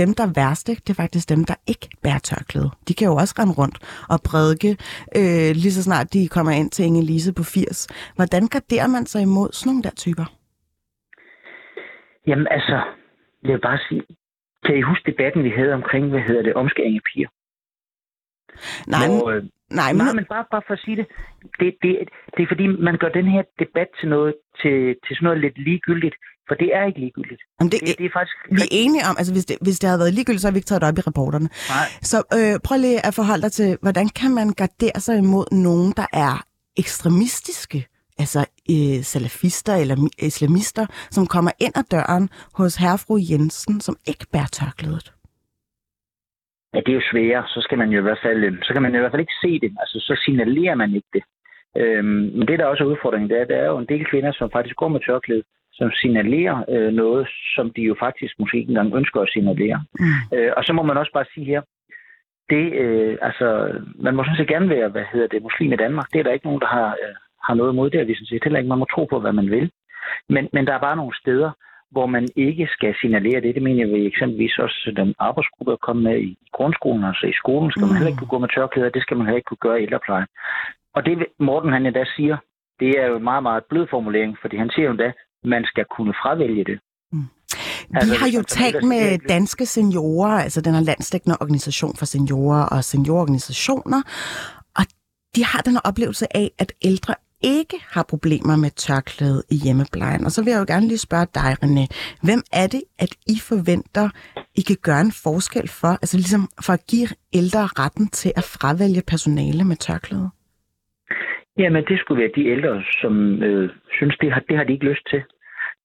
dem, 0.02 0.14
der 0.18 0.24
er 0.28 0.32
værste, 0.42 0.72
det 0.74 0.90
er 0.90 1.02
faktisk 1.02 1.28
dem, 1.28 1.44
der 1.44 1.54
ikke 1.72 1.88
bærer 2.02 2.18
tørklæde. 2.18 2.70
De 2.88 2.94
kan 2.94 3.06
jo 3.10 3.14
også 3.22 3.34
rende 3.38 3.54
rundt 3.60 3.76
og 4.12 4.18
prædike, 4.28 4.72
øh, 5.18 5.50
lige 5.62 5.76
så 5.78 5.82
snart 5.82 6.12
de 6.12 6.28
kommer 6.28 6.52
ind 6.52 6.70
til 6.70 6.84
Inge 6.84 7.02
Lise 7.10 7.32
på 7.34 7.42
80. 7.42 7.86
Hvordan 8.16 8.42
garderer 8.54 8.88
man 8.96 9.06
sig 9.06 9.22
imod 9.22 9.48
sådan 9.52 9.68
nogle 9.70 9.82
der 9.82 9.94
typer? 10.04 10.26
Jamen 12.26 12.46
altså, 12.50 12.76
jeg 13.42 13.52
vil 13.52 13.60
bare 13.68 13.78
sige, 13.88 14.02
kan 14.64 14.76
I 14.78 14.82
huske 14.90 15.10
debatten, 15.10 15.44
vi 15.44 15.52
havde 15.58 15.72
omkring, 15.72 16.04
hvad 16.10 16.20
hedder 16.28 16.42
det, 16.42 16.54
omskæring 16.54 16.94
af 16.96 17.02
piger? 17.12 17.28
Nej, 18.94 19.06
Hvor, 19.08 19.30
øh, 19.30 19.42
nej, 19.80 19.92
men... 19.92 20.02
nej, 20.04 20.14
men 20.18 20.24
bare, 20.34 20.44
bare 20.50 20.62
for 20.66 20.74
at 20.74 20.82
sige 20.84 20.96
det. 20.96 21.06
Det, 21.60 21.76
det. 21.82 21.92
det 22.36 22.42
er 22.42 22.50
fordi, 22.52 22.66
man 22.66 22.96
gør 22.98 23.08
den 23.08 23.28
her 23.34 23.42
debat 23.58 23.88
til 24.00 24.08
noget, 24.08 24.34
til, 24.60 24.96
til 25.04 25.12
sådan 25.16 25.26
noget 25.26 25.40
lidt 25.40 25.58
ligegyldigt. 25.58 26.16
For 26.48 26.54
det 26.54 26.68
er 26.76 26.82
ikke 26.88 27.00
ligegyldigt. 27.00 27.42
Jamen, 27.60 27.70
det, 27.72 27.80
det, 27.80 27.98
det 27.98 28.06
er 28.06 28.14
faktisk... 28.18 28.36
Vi 28.50 28.62
er 28.68 28.72
enige 28.82 29.04
om, 29.10 29.14
altså 29.20 29.32
hvis 29.36 29.46
det, 29.50 29.56
hvis 29.66 29.78
det 29.78 29.86
havde 29.88 30.02
været 30.02 30.14
ligegyldigt, 30.14 30.42
så 30.42 30.48
har 30.48 30.52
vi 30.52 30.58
ikke 30.60 30.70
taget 30.70 30.82
det 30.82 30.88
op 30.90 30.98
i 30.98 31.06
rapporterne. 31.10 31.48
Nej. 31.74 31.86
Så 32.10 32.18
øh, 32.38 32.54
prøv 32.66 32.76
lige 32.86 33.06
at 33.08 33.14
forholde 33.20 33.42
dig 33.46 33.52
til, 33.52 33.70
hvordan 33.84 34.08
kan 34.20 34.30
man 34.38 34.48
gardere 34.62 34.98
sig 35.06 35.16
imod 35.18 35.46
nogen, 35.66 35.90
der 36.00 36.08
er 36.26 36.34
ekstremistiske, 36.82 37.80
altså 38.22 38.40
øh, 38.74 38.98
salafister 39.12 39.74
eller 39.82 39.96
mi- 40.02 40.26
islamister, 40.30 40.84
som 41.16 41.26
kommer 41.34 41.52
ind 41.64 41.74
ad 41.80 41.86
døren 41.94 42.24
hos 42.58 42.72
herrefru 42.82 43.14
Jensen, 43.30 43.80
som 43.86 43.96
ikke 44.10 44.26
bærer 44.32 44.50
tørklædet? 44.58 45.06
Ja, 46.74 46.78
det 46.84 46.90
er 46.92 46.98
jo 47.00 47.08
sværere. 47.12 47.44
Så 47.54 47.60
skal 47.66 47.78
man 47.78 47.90
jo 47.94 47.98
i 47.98 48.06
hvert 48.08 48.22
fald, 48.26 48.40
øh, 48.44 48.52
så 48.66 48.70
kan 48.72 48.82
man 48.82 48.94
i 48.94 48.98
hvert 48.98 49.12
fald 49.12 49.24
ikke 49.26 49.40
se 49.44 49.52
det. 49.64 49.70
Altså, 49.82 49.96
så 50.06 50.12
signalerer 50.24 50.74
man 50.82 50.90
ikke 50.98 51.12
det. 51.16 51.24
Øhm, 51.80 52.24
men 52.36 52.44
det, 52.48 52.58
der 52.58 52.66
også 52.66 52.84
er 52.84 52.88
udfordringen, 52.92 53.30
det 53.30 53.38
er, 53.40 53.44
der 53.44 53.56
er 53.56 53.68
jo 53.72 53.78
en 53.78 53.90
del 53.92 54.04
kvinder, 54.10 54.32
som 54.32 54.50
faktisk 54.56 54.76
går 54.76 54.88
med 54.88 55.00
tørklæde, 55.06 55.44
som 55.78 55.90
signalerer 56.00 56.64
øh, 56.68 56.92
noget, 56.92 57.28
som 57.54 57.70
de 57.76 57.82
jo 57.82 57.94
faktisk 57.98 58.34
måske 58.38 58.58
ikke 58.58 58.70
engang 58.70 58.96
ønsker 58.96 59.20
at 59.20 59.32
signalere. 59.32 59.84
Mm. 60.00 60.36
Øh, 60.36 60.52
og 60.56 60.64
så 60.64 60.72
må 60.72 60.82
man 60.82 60.96
også 60.96 61.12
bare 61.12 61.32
sige 61.34 61.46
her, 61.46 61.62
det, 62.50 62.72
øh, 62.82 63.18
altså, 63.22 63.46
man 64.04 64.14
må 64.16 64.24
sådan 64.24 64.36
set 64.36 64.48
gerne 64.48 64.68
være, 64.68 64.88
hvad 64.88 65.04
hedder 65.12 65.26
det, 65.26 65.42
muslim 65.42 65.72
i 65.72 65.76
Danmark. 65.76 66.06
Det 66.12 66.18
er 66.18 66.22
der 66.22 66.32
ikke 66.32 66.46
nogen, 66.46 66.60
der 66.60 66.66
har, 66.66 66.90
øh, 67.02 67.14
har 67.46 67.54
noget 67.54 67.72
imod 67.72 67.90
det, 67.90 68.00
og 68.00 68.06
vi 68.08 68.14
sådan 68.14 68.26
set 68.26 68.44
heller 68.44 68.58
ikke. 68.58 68.68
Man 68.68 68.78
må 68.78 68.84
tro 68.84 69.04
på, 69.04 69.20
hvad 69.20 69.32
man 69.32 69.50
vil. 69.50 69.70
Men, 70.28 70.48
men 70.52 70.66
der 70.66 70.72
er 70.74 70.86
bare 70.86 70.96
nogle 70.96 71.16
steder, 71.16 71.50
hvor 71.90 72.06
man 72.06 72.28
ikke 72.36 72.66
skal 72.76 72.94
signalere 73.00 73.40
det. 73.40 73.54
Det 73.54 73.62
mener 73.62 73.86
jeg 73.86 73.94
vi 73.94 74.06
eksempelvis 74.06 74.58
også, 74.58 74.92
den 74.96 75.14
arbejdsgruppe 75.18 75.72
er 75.72 75.76
kommet 75.86 76.04
med 76.04 76.18
i 76.20 76.38
grundskolen, 76.52 77.04
altså 77.04 77.26
i 77.26 77.32
skolen 77.32 77.70
skal 77.70 77.86
man 77.86 77.96
heller 77.96 78.12
ikke 78.12 78.18
kunne 78.18 78.34
gå 78.34 78.38
med 78.38 78.48
tørklæder, 78.48 78.88
det 78.88 79.02
skal 79.02 79.16
man 79.16 79.26
heller 79.26 79.36
ikke 79.36 79.50
kunne 79.50 79.66
gøre 79.66 79.80
i 79.80 79.82
ældreplejen. 79.82 80.26
Og 80.94 81.06
det 81.06 81.26
Morten 81.38 81.72
han 81.72 81.86
endda 81.86 82.04
siger, 82.16 82.36
det 82.80 82.90
er 83.00 83.06
jo 83.06 83.16
en 83.16 83.24
meget, 83.24 83.42
meget 83.42 83.64
blød 83.64 83.86
formulering, 83.90 84.38
fordi 84.40 84.56
han 84.56 84.70
siger 84.70 84.86
jo 84.86 84.90
endda, 84.90 85.12
man 85.44 85.64
skal 85.64 85.84
kunne 85.96 86.14
fravælge 86.22 86.64
det. 86.64 86.78
Vi 87.90 88.16
har 88.16 88.28
jo 88.36 88.42
talt 88.42 88.84
med 88.84 89.18
danske 89.28 89.66
seniorer, 89.66 90.42
altså 90.42 90.60
den 90.60 90.74
her 90.74 90.80
landsdækkende 90.80 91.36
organisation 91.40 91.96
for 91.96 92.06
seniorer 92.06 92.62
og 92.64 92.84
seniororganisationer, 92.84 94.02
og 94.76 94.84
de 95.36 95.44
har 95.44 95.60
den 95.60 95.78
oplevelse 95.84 96.36
af, 96.36 96.50
at 96.58 96.72
ældre 96.82 97.14
ikke 97.42 97.76
har 97.88 98.02
problemer 98.02 98.56
med 98.56 98.70
tørklæde 98.70 99.42
i 99.50 99.56
hjemmeplejen. 99.56 100.24
Og 100.24 100.32
så 100.32 100.42
vil 100.42 100.50
jeg 100.50 100.58
jo 100.58 100.64
gerne 100.68 100.88
lige 100.88 100.98
spørge 100.98 101.26
dig, 101.34 101.56
René, 101.64 101.86
hvem 102.22 102.42
er 102.52 102.66
det, 102.66 102.82
at 102.98 103.14
I 103.26 103.38
forventer, 103.38 104.08
I 104.54 104.60
kan 104.60 104.76
gøre 104.82 105.00
en 105.00 105.12
forskel 105.12 105.68
for, 105.68 105.88
altså 105.88 106.16
ligesom 106.16 106.50
for 106.60 106.72
at 106.72 106.86
give 106.86 107.08
ældre 107.32 107.66
retten 107.66 108.08
til 108.08 108.32
at 108.36 108.44
fravælge 108.44 109.02
personale 109.06 109.64
med 109.64 109.76
tørklæde? 109.76 110.30
Jamen, 111.58 111.84
det 111.88 111.98
skulle 111.98 112.22
være 112.22 112.36
de 112.36 112.46
ældre, 112.46 112.82
som 113.00 113.42
øh, 113.42 113.70
synes, 113.92 114.16
det 114.20 114.32
har, 114.32 114.40
det 114.48 114.56
har 114.56 114.64
de 114.64 114.72
ikke 114.72 114.90
lyst 114.90 115.06
til. 115.10 115.22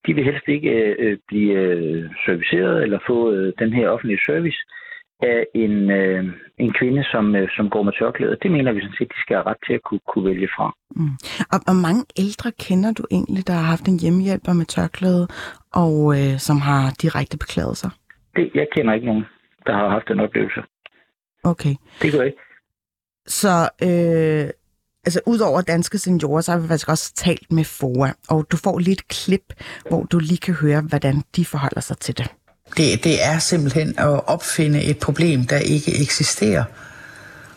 De 0.07 0.13
vil 0.13 0.23
helst 0.23 0.47
ikke 0.47 0.69
øh, 0.99 1.17
blive 1.27 1.53
øh, 1.53 2.09
serviceret 2.25 2.83
eller 2.83 2.99
få 3.07 3.31
øh, 3.31 3.53
den 3.59 3.73
her 3.73 3.89
offentlige 3.89 4.25
service 4.25 4.57
af 5.21 5.45
en, 5.55 5.91
øh, 5.91 6.23
en 6.57 6.73
kvinde, 6.73 7.03
som, 7.03 7.35
øh, 7.35 7.49
som 7.55 7.69
går 7.69 7.83
med 7.83 7.93
tørklæder. 7.99 8.35
Det 8.35 8.51
mener 8.51 8.71
vi 8.71 8.81
sådan 8.81 8.95
set, 8.97 9.11
de 9.15 9.21
skal 9.21 9.35
have 9.35 9.45
ret 9.45 9.61
til 9.67 9.73
at 9.73 9.81
kunne, 9.81 9.99
kunne 10.07 10.29
vælge 10.29 10.49
fra. 10.55 10.75
Mm. 10.95 11.15
Og 11.53 11.57
hvor 11.65 11.77
mange 11.85 12.03
ældre 12.23 12.51
kender 12.51 12.91
du 12.93 13.03
egentlig, 13.11 13.47
der 13.47 13.53
har 13.53 13.67
haft 13.73 13.87
en 13.87 13.99
hjemmehjælper 13.99 14.53
med 14.53 14.65
tørklæde, 14.65 15.27
og 15.83 15.95
øh, 16.17 16.37
som 16.47 16.57
har 16.69 16.83
direkte 17.01 17.37
beklaget 17.37 17.77
sig? 17.77 17.91
Det, 18.35 18.51
jeg 18.55 18.67
kender 18.75 18.93
ikke 18.93 19.05
nogen, 19.05 19.25
der 19.67 19.73
har 19.73 19.89
haft 19.89 20.07
den 20.07 20.19
oplevelse. 20.19 20.61
Okay. 21.43 21.75
Det 22.01 22.11
gør 22.11 22.19
jeg 22.19 22.27
ikke. 22.27 22.43
Så 23.25 23.53
øh, 23.87 24.49
altså, 25.05 25.19
udover 25.25 25.61
danske 25.61 25.97
seniorer, 25.97 26.41
så 26.41 26.51
har 26.51 26.59
vi 26.59 26.67
faktisk 26.67 26.89
også 26.89 27.13
talt 27.15 27.51
med 27.51 27.63
FOA, 27.63 28.11
og 28.27 28.47
du 28.51 28.57
får 28.57 28.79
lige 28.79 28.93
et 28.93 29.07
klip, 29.07 29.53
hvor 29.87 30.03
du 30.03 30.19
lige 30.19 30.37
kan 30.37 30.53
høre, 30.53 30.81
hvordan 30.81 31.23
de 31.35 31.45
forholder 31.45 31.81
sig 31.81 31.97
til 31.97 32.17
det. 32.17 32.27
Det, 32.77 33.03
det 33.03 33.23
er 33.23 33.39
simpelthen 33.39 33.99
at 33.99 34.27
opfinde 34.27 34.83
et 34.83 34.97
problem, 34.99 35.45
der 35.45 35.57
ikke 35.57 36.01
eksisterer. 36.01 36.63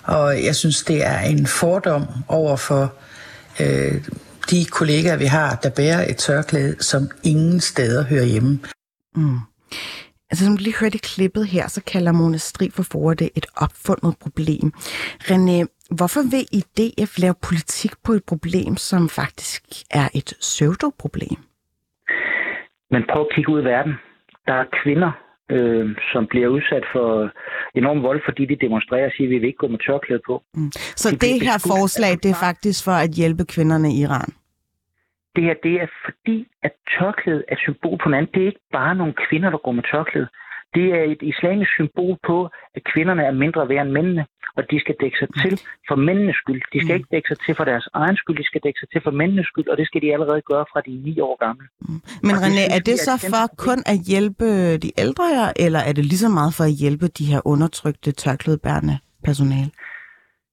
Og 0.03 0.45
jeg 0.45 0.57
synes, 0.57 0.83
det 0.83 1.07
er 1.07 1.19
en 1.19 1.47
fordom 1.47 2.05
over 2.29 2.57
for 2.57 2.95
øh, 3.61 4.05
de 4.51 4.65
kollegaer, 4.65 5.17
vi 5.17 5.25
har, 5.25 5.55
der 5.63 5.71
bærer 5.71 6.11
et 6.11 6.17
tørklæde, 6.17 6.77
som 6.83 7.11
ingen 7.23 7.61
steder 7.61 8.05
hører 8.05 8.25
hjemme. 8.25 8.61
Mm. 9.17 9.39
Altså, 10.31 10.45
som 10.45 10.57
du 10.57 10.63
lige 10.63 10.77
hørte 10.77 10.95
i 10.95 11.01
klippet 11.03 11.47
her, 11.47 11.69
så 11.69 11.81
kalder 11.87 12.13
Mona 12.13 12.39
Strig 12.39 12.73
for 12.73 12.83
for 12.83 13.15
det 13.15 13.31
et 13.35 13.47
opfundet 13.57 14.15
problem. 14.21 14.73
René, 15.23 15.67
hvorfor 15.99 16.23
vil 16.35 16.45
I 16.59 16.61
DF 16.77 17.13
lave 17.25 17.37
politik 17.49 17.93
på 18.05 18.13
et 18.13 18.25
problem, 18.33 18.77
som 18.77 19.09
faktisk 19.09 19.63
er 19.91 20.09
et 20.15 20.31
pseudoproblem? 20.41 21.39
Men 22.91 23.03
prøv 23.11 23.23
at 23.23 23.35
kigge 23.35 23.53
ud 23.53 23.61
i 23.63 23.65
verden. 23.65 23.95
Der 24.47 24.55
er 24.63 24.67
kvinder, 24.83 25.13
øh, 25.51 25.97
som 26.13 26.27
bliver 26.27 26.49
udsat 26.49 26.85
for 26.93 27.09
enorm 27.75 28.03
vold, 28.03 28.21
fordi 28.25 28.43
de 28.47 28.57
demonstrerer 28.57 29.07
og 29.07 29.13
siger, 29.17 29.29
at 29.29 29.31
vi 29.31 29.39
vil 29.39 29.47
ikke 29.47 29.63
gå 29.65 29.69
med 29.69 29.79
tørklæde 29.87 30.23
på. 30.27 30.43
Mm. 30.55 30.73
Så 31.03 31.11
det, 31.11 31.21
det 31.21 31.43
her 31.49 31.59
forslag, 31.75 32.13
det 32.23 32.31
er 32.31 32.41
faktisk 32.49 32.85
for 32.85 32.97
at 33.05 33.11
hjælpe 33.11 33.45
kvinderne 33.55 33.89
i 33.93 34.01
Iran? 34.07 34.31
Det 35.37 35.43
her, 35.45 35.55
det 35.63 35.75
er 35.85 35.89
fordi, 36.05 36.47
at 36.63 36.73
tørklæde 36.99 37.43
er 37.49 37.55
et 37.55 37.59
symbol 37.67 37.99
på 38.03 38.09
en 38.09 38.15
anden. 38.15 38.31
Det 38.35 38.43
er 38.43 38.47
ikke 38.47 38.67
bare 38.73 38.95
nogle 38.95 39.15
kvinder, 39.29 39.51
der 39.51 39.59
går 39.59 39.73
med 39.73 39.85
tørklæde. 39.93 40.29
Det 40.75 40.87
er 40.99 41.03
et 41.13 41.23
islamisk 41.23 41.71
symbol 41.79 42.17
på, 42.27 42.49
at 42.77 42.83
kvinderne 42.93 43.23
er 43.23 43.33
mindre 43.33 43.69
værd 43.69 43.87
end 43.87 43.93
mændene, 43.93 44.25
og 44.57 44.63
de 44.71 44.81
skal 44.81 44.95
dække 45.01 45.19
sig 45.19 45.29
til 45.43 45.61
for 45.89 45.97
mændenes 45.97 46.37
skyld. 46.37 46.63
De 46.73 46.79
skal 46.85 46.97
ikke 46.97 47.13
dække 47.15 47.29
sig 47.29 47.39
til 47.47 47.55
for 47.55 47.65
deres 47.65 47.89
egen 47.95 48.17
skyld, 48.17 48.37
de 48.37 48.45
skal 48.45 48.61
dække 48.65 48.79
sig 48.81 48.89
til 48.93 49.01
for 49.05 49.11
mændenes 49.11 49.47
skyld, 49.47 49.69
og 49.69 49.77
det 49.77 49.87
skal 49.87 50.03
de 50.03 50.13
allerede 50.13 50.43
gøre 50.51 50.65
fra 50.73 50.81
de 50.87 50.93
er 50.99 51.03
9 51.05 51.21
år 51.21 51.37
gamle. 51.45 51.67
Men 52.27 52.35
Og 52.35 52.41
det 52.41 52.47
René, 52.47 52.61
synes 52.61 52.75
er 52.77 52.83
det 52.91 52.99
så 53.09 53.15
for 53.33 53.45
kun 53.67 53.79
at 53.93 53.99
hjælpe 54.11 54.49
de 54.85 54.91
ældre 55.05 55.27
her, 55.37 55.49
eller 55.65 55.81
er 55.89 55.93
det 55.93 56.05
lige 56.05 56.25
så 56.27 56.31
meget 56.39 56.53
for 56.59 56.65
at 56.65 56.75
hjælpe 56.83 57.07
de 57.19 57.25
her 57.33 57.41
undertrykte 57.53 58.13
tørklædebærende 58.13 58.97
personale? 59.25 59.71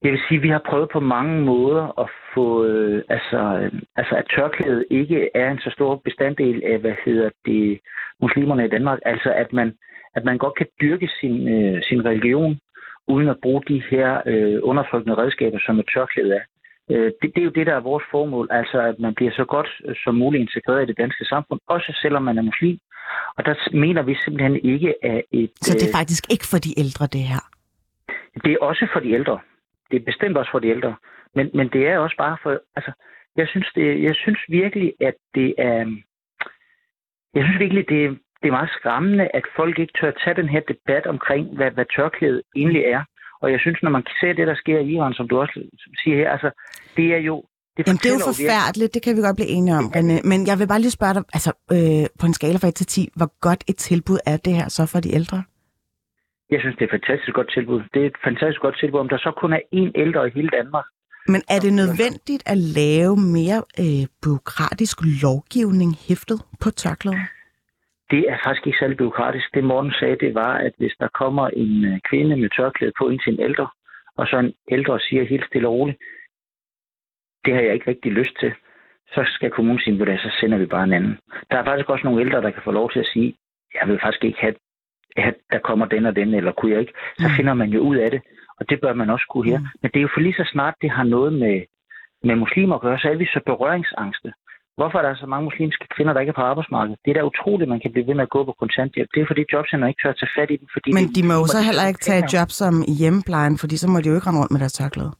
Jeg 0.03 0.11
vil 0.11 0.21
sige, 0.27 0.37
at 0.37 0.43
vi 0.43 0.49
har 0.49 0.63
prøvet 0.69 0.89
på 0.93 0.99
mange 0.99 1.41
måder 1.41 1.99
at 2.03 2.07
få, 2.33 2.65
øh, 2.65 3.03
altså, 3.09 3.39
øh, 3.61 3.71
altså 3.95 4.15
at 4.15 4.25
tørklædet 4.35 4.85
ikke 4.91 5.29
er 5.35 5.51
en 5.51 5.59
så 5.59 5.69
stor 5.77 6.01
bestanddel 6.05 6.63
af, 6.71 6.77
hvad 6.79 6.95
hedder 7.05 7.29
det, 7.45 7.79
muslimerne 8.21 8.65
i 8.65 8.69
Danmark. 8.75 8.99
Altså 9.05 9.29
at 9.33 9.53
man, 9.53 9.73
at 10.15 10.23
man 10.23 10.37
godt 10.37 10.55
kan 10.57 10.67
dyrke 10.81 11.09
sin, 11.19 11.47
øh, 11.47 11.83
sin 11.83 12.05
religion, 12.05 12.59
uden 13.07 13.27
at 13.27 13.37
bruge 13.41 13.61
de 13.67 13.83
her 13.91 14.21
øh, 14.25 14.59
undertrykkende 14.63 15.17
redskaber, 15.17 15.59
som 15.65 15.79
et 15.79 15.89
tørklæde 15.93 16.35
er. 16.35 16.43
Øh, 16.91 17.11
det, 17.21 17.27
det 17.35 17.41
er 17.41 17.49
jo 17.49 17.57
det, 17.57 17.67
der 17.67 17.75
er 17.75 17.89
vores 17.91 18.03
formål, 18.11 18.47
altså 18.51 18.81
at 18.81 18.99
man 18.99 19.15
bliver 19.15 19.31
så 19.31 19.45
godt 19.45 19.69
øh, 19.85 19.95
som 20.03 20.15
muligt 20.15 20.41
integreret 20.41 20.83
i 20.83 20.85
det 20.85 20.97
danske 20.97 21.25
samfund, 21.25 21.59
også 21.67 21.99
selvom 22.01 22.23
man 22.23 22.37
er 22.37 22.41
muslim. 22.41 22.77
Og 23.37 23.45
der 23.45 23.55
mener 23.73 24.01
vi 24.01 24.15
simpelthen 24.15 24.55
ikke, 24.55 25.05
at 25.05 25.21
et... 25.31 25.51
Så 25.61 25.73
det 25.73 25.83
er 25.83 25.87
øh, 25.89 25.99
faktisk 25.99 26.23
ikke 26.33 26.47
for 26.51 26.57
de 26.57 26.79
ældre, 26.79 27.07
det 27.07 27.23
her? 27.31 27.43
det 28.43 28.51
er 28.51 28.57
også 28.61 28.87
for 28.93 28.99
de 28.99 29.11
ældre. 29.11 29.39
Det 29.91 29.97
er 30.01 30.05
bestemt 30.05 30.37
også 30.37 30.51
for 30.51 30.59
de 30.59 30.67
ældre. 30.67 30.95
Men, 31.35 31.49
men 31.53 31.69
det 31.73 31.87
er 31.87 31.97
også 31.97 32.15
bare 32.17 32.37
for... 32.43 32.61
Altså, 32.75 32.91
jeg 33.37 33.47
synes, 33.47 33.67
det, 33.75 34.03
jeg 34.03 34.15
synes 34.15 34.39
virkelig, 34.49 34.93
at 35.01 35.13
det 35.35 35.55
er... 35.57 35.79
Jeg 37.35 37.43
synes 37.43 37.59
virkelig, 37.59 37.89
det, 37.89 38.19
det 38.41 38.47
er 38.47 38.57
meget 38.59 38.75
skræmmende, 38.79 39.25
at 39.33 39.45
folk 39.55 39.79
ikke 39.79 39.93
tør 39.99 40.11
tage 40.11 40.35
den 40.41 40.49
her 40.49 40.61
debat 40.71 41.05
omkring, 41.13 41.43
hvad, 41.57 41.71
hvad 41.71 41.85
tørklæde 41.95 42.41
egentlig 42.55 42.83
er. 42.95 43.01
Og 43.41 43.51
jeg 43.51 43.59
synes, 43.59 43.79
når 43.83 43.91
man 43.97 44.03
ser 44.19 44.33
det, 44.33 44.47
der 44.47 44.55
sker 44.55 44.79
i 44.79 44.89
Iran, 44.95 45.13
som 45.13 45.27
du 45.27 45.39
også 45.39 45.57
siger 46.03 46.17
her, 46.17 46.29
altså, 46.31 46.49
det 46.97 47.07
er 47.17 47.21
jo... 47.29 47.35
Det 47.77 47.87
Jamen, 47.87 47.99
det 48.03 48.09
er 48.09 48.17
jo 48.19 48.31
forfærdeligt, 48.33 48.93
det 48.93 49.01
kan 49.03 49.15
vi 49.17 49.21
godt 49.21 49.37
blive 49.39 49.53
enige 49.57 49.75
om, 49.81 49.85
René. 49.95 50.15
Men 50.31 50.39
jeg 50.49 50.55
vil 50.59 50.67
bare 50.67 50.81
lige 50.85 50.97
spørge 50.99 51.13
dig, 51.13 51.23
altså 51.37 51.51
øh, 51.75 52.05
på 52.19 52.25
en 52.29 52.33
skala 52.33 52.57
fra 52.61 52.67
1 52.67 52.75
til 52.75 52.85
10, 52.85 53.09
hvor 53.15 53.29
godt 53.47 53.61
et 53.71 53.77
tilbud 53.77 54.19
er 54.25 54.37
det 54.45 54.53
her 54.59 54.67
så 54.77 54.83
for 54.91 54.99
de 54.99 55.15
ældre? 55.19 55.43
Jeg 56.53 56.59
synes, 56.61 56.75
det 56.75 56.83
er 56.83 56.89
et 56.91 56.95
fantastisk 56.99 57.33
godt 57.39 57.51
tilbud. 57.57 57.79
Det 57.93 58.01
er 58.01 58.07
et 58.13 58.19
fantastisk 58.27 58.61
godt 58.61 58.77
tilbud, 58.79 58.99
om 58.99 59.09
der 59.09 59.17
så 59.17 59.31
kun 59.41 59.53
er 59.53 59.61
én 59.79 59.91
ældre 60.03 60.27
i 60.27 60.31
hele 60.37 60.49
Danmark. 60.57 60.85
Men 61.27 61.41
er 61.49 61.59
det 61.59 61.73
nødvendigt 61.73 62.43
at 62.45 62.57
lave 62.57 63.13
mere 63.37 63.59
øh, 63.83 64.03
byråkratisk 64.23 64.97
lovgivning 65.23 65.91
hæftet 66.07 66.39
på 66.61 66.69
tørklæder? 66.69 67.25
Det 68.11 68.25
er 68.29 68.37
faktisk 68.45 68.67
ikke 68.67 68.79
særlig 68.79 68.97
byråkratisk. 68.97 69.53
Det 69.53 69.63
Morten 69.63 69.93
sagde, 69.99 70.15
det 70.15 70.35
var, 70.35 70.53
at 70.53 70.73
hvis 70.77 70.95
der 70.99 71.07
kommer 71.07 71.47
en 71.47 71.85
øh, 71.85 71.99
kvinde 72.09 72.35
med 72.37 72.49
tørklæde 72.49 72.93
på 72.99 73.09
ind 73.09 73.19
til 73.19 73.33
en 73.33 73.39
ældre, 73.39 73.67
og 74.17 74.27
så 74.27 74.37
en 74.37 74.53
ældre 74.71 74.99
siger 74.99 75.23
helt 75.23 75.45
stille 75.45 75.67
og 75.67 75.73
roligt, 75.73 75.97
det 77.45 77.53
har 77.53 77.61
jeg 77.61 77.73
ikke 77.73 77.89
rigtig 77.91 78.11
lyst 78.11 78.35
til, 78.39 78.51
så 79.13 79.21
skal 79.25 79.51
kommunen 79.51 79.79
sige, 79.79 80.11
at 80.11 80.19
så 80.19 80.31
sender 80.39 80.57
vi 80.57 80.65
bare 80.65 80.83
en 80.83 80.93
anden. 80.93 81.17
Der 81.51 81.57
er 81.57 81.65
faktisk 81.65 81.89
også 81.89 82.03
nogle 82.05 82.21
ældre, 82.21 82.41
der 82.41 82.51
kan 82.51 82.63
få 82.63 82.71
lov 82.71 82.91
til 82.91 82.99
at 82.99 83.09
sige, 83.13 83.35
jeg 83.73 83.87
vil 83.87 83.99
faktisk 84.03 84.23
ikke 84.23 84.39
have, 84.41 84.55
at 85.17 85.35
der 85.51 85.59
kommer 85.59 85.85
den 85.85 86.05
og 86.05 86.15
den, 86.15 86.33
eller 86.33 86.51
kunne 86.51 86.71
jeg 86.71 86.79
ikke. 86.79 86.93
Så 87.17 87.29
finder 87.37 87.53
man 87.53 87.69
jo 87.69 87.79
ud 87.79 87.95
af 87.95 88.11
det, 88.11 88.21
og 88.59 88.69
det 88.69 88.81
bør 88.81 88.93
man 88.93 89.09
også 89.09 89.25
kunne 89.29 89.49
her. 89.51 89.59
Men 89.81 89.91
det 89.91 89.97
er 89.99 90.01
jo 90.01 90.09
for 90.13 90.21
lige 90.21 90.33
så 90.33 90.49
snart, 90.51 90.75
det 90.81 90.89
har 90.91 91.03
noget 91.03 91.33
med, 91.33 91.61
med 92.23 92.35
muslimer 92.35 92.75
at 92.75 92.81
gøre, 92.81 92.99
så 92.99 93.09
er 93.09 93.15
vi 93.15 93.25
så 93.25 93.41
berøringsangste. 93.45 94.33
Hvorfor 94.77 94.97
er 94.99 95.05
der 95.07 95.15
så 95.15 95.27
mange 95.33 95.47
muslimske 95.49 95.85
kvinder, 95.95 96.13
der 96.13 96.21
ikke 96.23 96.33
er 96.35 96.39
på 96.41 96.47
arbejdsmarkedet? 96.51 96.99
Det 97.03 97.09
er 97.11 97.17
da 97.17 97.29
utroligt, 97.31 97.69
man 97.69 97.81
kan 97.83 97.91
blive 97.91 98.07
ved 98.07 98.15
med 98.15 98.27
at 98.27 98.35
gå 98.35 98.41
på 98.45 98.53
kontanthjælp. 98.61 99.09
Det 99.13 99.21
er 99.21 99.27
fordi 99.31 99.41
jobcenter 99.53 99.87
ikke 99.87 100.01
tør 100.03 100.13
at 100.15 100.19
tage 100.21 100.35
fat 100.37 100.49
i 100.53 100.57
dem. 100.61 100.67
Fordi 100.75 100.89
Men 100.97 101.05
de 101.15 101.21
må 101.27 101.33
jo 101.41 101.45
så 101.55 101.61
heller 101.69 101.85
ikke 101.89 102.03
tage 102.07 102.19
et 102.23 102.33
job 102.35 102.49
som 102.61 102.73
i 102.91 102.93
hjemmeplejen, 103.01 103.55
fordi 103.61 103.75
så 103.77 103.87
må 103.89 103.97
de 104.01 104.09
jo 104.09 104.15
ikke 104.15 104.27
rende 104.27 104.41
rundt 104.41 104.53
med 104.53 104.61
deres 104.63 104.77
tørklæde. 104.79 105.11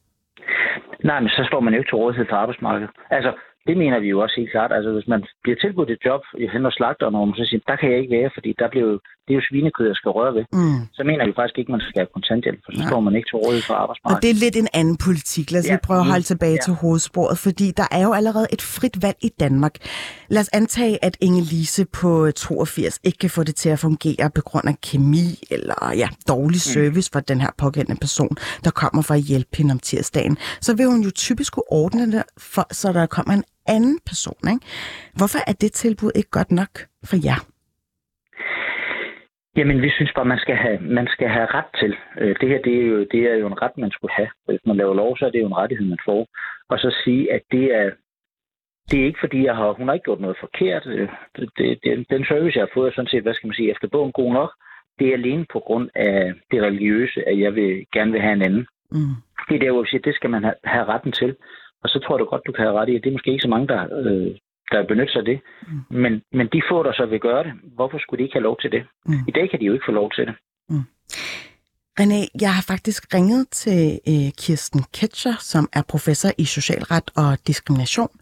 Nej, 1.10 1.20
men 1.24 1.30
så 1.30 1.44
står 1.50 1.60
man 1.60 1.74
jo 1.74 1.80
ikke 1.80 1.90
til 1.92 2.02
rådighed 2.04 2.26
for 2.30 2.38
arbejdsmarkedet. 2.44 2.92
Altså, 3.18 3.32
det 3.68 3.76
mener 3.78 4.00
vi 4.00 4.08
jo 4.14 4.20
også 4.20 4.36
helt 4.38 4.52
klart. 4.52 4.72
Altså, 4.78 4.92
hvis 4.92 5.08
man 5.08 5.22
bliver 5.44 5.58
tilbudt 5.60 5.90
et 5.90 6.06
job 6.06 6.22
hen 6.54 6.66
og 6.66 6.74
slagter, 6.78 7.06
og 7.06 7.28
man 7.28 7.36
så 7.36 7.46
siger, 7.50 7.62
der 7.68 7.76
kan 7.76 7.92
jeg 7.92 8.00
ikke 8.00 8.16
være, 8.18 8.30
fordi 8.34 8.50
der 8.60 8.68
bliver 8.70 8.98
det 9.32 9.36
er 9.38 9.42
jo 9.42 9.48
svinekød, 9.52 9.86
jeg 9.94 9.98
skal 10.02 10.12
røre 10.20 10.32
ved, 10.38 10.44
Mm. 10.60 10.80
så 10.98 11.02
mener 11.10 11.24
vi 11.30 11.34
faktisk 11.40 11.58
ikke, 11.60 11.72
man 11.76 11.82
skal 11.86 12.00
have 12.02 12.10
kontanthjælp, 12.18 12.60
for 12.66 12.72
så 12.76 12.80
Nej. 12.82 12.90
står 12.92 13.00
man 13.08 13.14
ikke 13.18 13.28
til 13.32 13.38
rådighed 13.44 13.64
for 13.70 13.74
Og 13.74 13.82
arbejdsmarkedet. 13.84 14.24
det 14.24 14.30
er 14.36 14.38
lidt 14.46 14.56
en 14.64 14.70
anden 14.80 14.98
politik. 15.08 15.46
Lad 15.52 15.60
os 15.62 15.66
Ja, 15.68 15.72
lige 15.74 15.86
prøve 15.88 16.00
at 16.04 16.10
holde 16.14 16.26
mm, 16.28 16.32
tilbage 16.34 16.58
ja. 16.60 16.64
til 16.66 16.74
hovedsporet, 16.84 17.38
fordi 17.46 17.68
der 17.82 17.88
er 17.98 18.02
jo 18.08 18.12
allerede 18.20 18.48
et 18.56 18.62
frit 18.76 18.96
valg 19.06 19.18
i 19.30 19.32
Danmark. 19.44 19.76
Lad 20.36 20.42
os 20.46 20.50
antage, 20.60 20.96
at 21.08 21.14
Inge-Lise 21.28 21.84
på 22.00 22.32
82 22.32 23.00
ikke 23.04 23.18
kan 23.24 23.30
få 23.38 23.42
det 23.44 23.56
til 23.56 23.70
at 23.76 23.80
fungere 23.80 24.30
på 24.38 24.42
grund 24.50 24.68
af 24.68 24.76
kemi 24.90 25.26
eller 25.56 25.94
ja, 26.02 26.08
dårlig 26.28 26.60
Mm. 26.66 26.74
service 26.76 27.10
for 27.14 27.20
den 27.20 27.42
her 27.42 27.50
pågældende 27.58 28.00
person, 28.00 28.36
der 28.64 28.72
kommer 28.72 29.02
for 29.02 29.14
at 29.14 29.22
hjælpe 29.22 29.58
hende 29.58 29.72
om 29.72 29.80
tirsdagen. 29.80 30.38
Så 30.62 30.76
vil 30.76 30.86
hun 30.86 31.02
jo 31.02 31.12
typisk 31.16 31.54
kunne 31.54 31.72
ordne 31.72 32.12
det, 32.12 32.24
for, 32.38 32.68
så 32.72 32.94
der 32.94 33.06
kommer 33.06 33.34
en 33.34 33.44
anden 33.68 34.00
person. 34.06 34.38
Ikke? 34.48 34.60
Hvorfor 35.16 35.40
er 35.48 35.52
det 35.54 35.72
tilbud 35.72 36.12
ikke 36.16 36.30
godt 36.30 36.52
nok 36.52 36.70
for 37.04 37.18
jer? 37.24 37.46
Jamen, 39.58 39.82
vi 39.82 39.90
synes 39.90 40.12
bare, 40.16 40.26
man 40.26 40.40
skal 40.40 40.56
have, 40.56 40.80
man 40.80 41.08
skal 41.08 41.28
have 41.30 41.46
ret 41.46 41.72
til. 41.80 41.96
Øh, 42.20 42.36
Det 42.42 42.50
her, 42.50 42.62
det 42.62 42.76
er, 42.82 42.86
jo, 42.88 43.00
det 43.12 43.22
er 43.32 43.36
jo 43.36 43.48
en 43.48 43.62
ret, 43.62 43.78
man 43.78 43.92
skulle 43.92 44.14
have. 44.14 44.30
Hvis 44.46 44.60
man 44.66 44.78
laver 44.78 44.94
lov, 44.94 45.18
så 45.18 45.26
er 45.26 45.30
det 45.30 45.42
jo 45.42 45.48
en 45.48 45.58
rettighed, 45.58 45.88
man 45.88 46.06
får. 46.06 46.28
Og 46.70 46.80
så 46.80 46.96
sige, 47.04 47.34
at 47.34 47.42
det 47.52 47.76
er, 47.76 47.92
det 48.92 49.00
er 49.02 49.06
ikke 49.06 49.20
fordi, 49.20 49.44
jeg 49.46 49.56
har, 49.56 49.72
hun 49.72 49.88
har 49.88 49.94
ikke 49.94 50.04
gjort 50.04 50.20
noget 50.20 50.38
forkert. 50.40 50.86
Øh, 50.88 51.10
Det, 51.36 51.50
det, 51.58 51.80
det, 51.84 52.06
den 52.10 52.26
service, 52.26 52.58
jeg 52.58 52.64
har 52.66 52.72
fået, 52.74 52.88
er 52.88 52.96
sådan 52.96 53.08
set, 53.12 53.24
hvad 53.24 53.34
skal 53.34 53.48
man 53.48 53.56
sige, 53.56 53.72
efter 53.72 53.88
bogen 53.88 54.12
god 54.12 54.34
nok. 54.34 54.52
Det 55.00 55.08
er 55.08 55.14
alene 55.14 55.46
på 55.54 55.60
grund 55.60 55.90
af 55.96 56.34
det 56.52 56.62
religiøse, 56.62 57.28
at 57.30 57.40
jeg 57.40 57.56
vil, 57.56 57.86
gerne 57.94 58.12
vil 58.12 58.22
have 58.22 58.34
en 58.34 58.42
anden. 58.42 58.66
Mm. 58.92 59.16
Det 59.50 59.56
er 59.56 59.60
der, 59.60 59.72
hvor 59.72 59.82
vi 59.82 59.88
siger, 59.88 60.02
det 60.02 60.16
skal 60.16 60.30
man 60.30 60.44
have, 60.44 60.56
have 60.64 60.86
retten 60.86 61.12
til. 61.12 61.36
Og 61.84 61.90
så 61.90 62.00
tror 62.00 62.16
jeg 62.16 62.20
da 62.20 62.24
godt, 62.24 62.48
du 62.48 62.52
kan 62.52 62.66
have 62.66 62.80
ret 62.80 62.90
i, 62.90 62.96
at 62.96 63.04
det 63.04 63.10
er 63.10 63.14
måske 63.14 63.32
ikke 63.32 63.42
så 63.48 63.50
mange, 63.50 63.68
der, 63.68 63.82
øh, 64.00 64.36
der 64.72 64.88
benytter 64.88 65.14
sig 65.14 65.20
af 65.20 65.26
det. 65.26 65.40
Mm. 65.68 65.98
Men, 66.04 66.22
men 66.32 66.48
de 66.54 66.62
få, 66.70 66.84
der 66.84 66.94
så 66.94 67.06
vil 67.06 67.20
gøre 67.20 67.44
det, 67.44 67.54
hvorfor 67.76 67.98
skulle 67.98 68.20
de 68.20 68.24
ikke 68.24 68.36
have 68.36 68.50
lov 68.50 68.58
til 68.62 68.72
det? 68.72 68.84
Mm. 69.06 69.24
I 69.28 69.32
dag 69.32 69.50
kan 69.50 69.60
de 69.60 69.66
jo 69.66 69.74
ikke 69.74 69.86
få 69.88 69.92
lov 69.92 70.12
til 70.12 70.26
det. 70.28 70.36
René, 72.00 72.20
jeg 72.42 72.54
har 72.58 72.66
faktisk 72.74 73.02
ringet 73.16 73.50
til 73.50 74.00
øh, 74.12 74.30
Kirsten 74.42 74.84
Ketcher, 74.94 75.36
som 75.40 75.70
er 75.74 75.84
professor 75.90 76.30
i 76.38 76.46
socialret 76.46 77.08
og 77.18 77.48
diskrimination, 77.48 78.14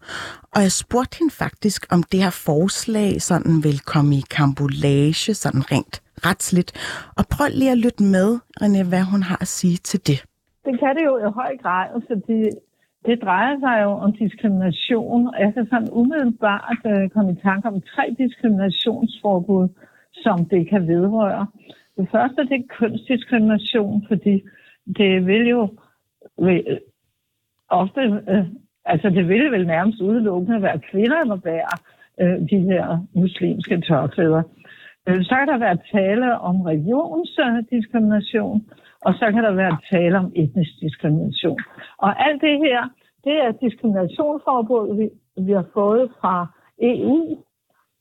og 0.54 0.62
jeg 0.62 0.72
spurgte 0.72 1.18
hende 1.18 1.34
faktisk, 1.44 1.80
om 1.94 2.02
det 2.02 2.22
her 2.24 2.34
forslag 2.48 3.10
sådan 3.30 3.54
vil 3.66 3.78
komme 3.92 4.10
i 4.20 4.22
kambolage, 4.36 5.34
sådan 5.34 5.62
rent 5.72 6.02
retsligt. 6.26 6.70
Og 7.18 7.24
prøv 7.32 7.46
lige 7.50 7.70
at 7.70 7.82
lytte 7.84 8.02
med, 8.02 8.28
René, 8.62 8.88
hvad 8.88 9.04
hun 9.12 9.22
har 9.22 9.38
at 9.40 9.50
sige 9.58 9.76
til 9.76 10.00
det. 10.08 10.18
Det 10.66 10.74
kan 10.80 10.90
det 10.96 11.04
jo 11.10 11.14
i 11.26 11.28
høj 11.40 11.52
grad, 11.62 11.86
fordi 12.08 12.40
det 13.06 13.22
drejer 13.22 13.58
sig 13.58 13.80
jo 13.82 13.90
om 13.90 14.12
diskrimination. 14.12 15.34
Jeg 15.38 15.54
kan 15.54 15.66
sådan 15.66 15.88
umiddelbart 15.92 16.78
øh, 16.86 17.08
komme 17.10 17.32
i 17.32 17.42
tanke 17.42 17.68
om 17.68 17.80
tre 17.80 18.14
diskriminationsforbud, 18.18 19.68
som 20.12 20.44
det 20.44 20.68
kan 20.68 20.88
vedrøre. 20.88 21.46
Det 21.96 22.08
første 22.10 22.42
det 22.42 22.52
er 22.52 22.74
kønsdiskrimination, 22.78 24.04
fordi 24.08 24.42
det 24.96 25.26
vil 25.26 25.48
jo 25.48 25.68
vil, 26.38 26.64
øh, 26.68 26.78
ofte, 27.68 28.00
øh, 28.28 28.44
altså 28.84 29.10
det 29.10 29.28
vil 29.28 29.50
vel 29.50 29.66
nærmest 29.66 30.00
udelukkende 30.00 30.62
være 30.62 30.80
kvinder, 30.90 31.24
der 31.24 31.36
bærer 31.36 31.76
øh, 32.20 32.48
de 32.50 32.58
her 32.58 33.06
muslimske 33.14 33.80
tørklæder. 33.80 34.42
Øh, 35.10 35.24
så 35.24 35.34
kan 35.38 35.48
der 35.48 35.58
være 35.58 35.78
tale 35.92 36.38
om 36.38 36.60
religionsdiskrimination, 36.60 38.58
og 39.06 39.14
så 39.14 39.26
kan 39.34 39.44
der 39.44 39.52
være 39.52 39.76
tale 39.90 40.18
om 40.18 40.32
etnisk 40.36 40.70
diskrimination. 40.80 41.58
Og 41.98 42.10
alt 42.26 42.40
det 42.40 42.58
her, 42.58 42.80
det 43.24 43.36
er 43.44 43.52
diskriminationsforbud, 43.66 44.96
vi, 44.98 45.06
vi 45.46 45.52
har 45.52 45.66
fået 45.74 46.10
fra 46.20 46.46
EU, 46.82 47.44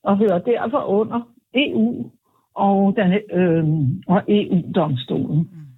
og 0.04 0.18
hører 0.18 0.40
derfor 0.40 0.82
under 0.84 1.20
EU 1.54 2.12
og, 2.56 2.96
den, 2.98 3.12
øh, 3.40 3.64
og 4.08 4.24
EU-domstolen. 4.28 5.38
Mm. 5.38 5.70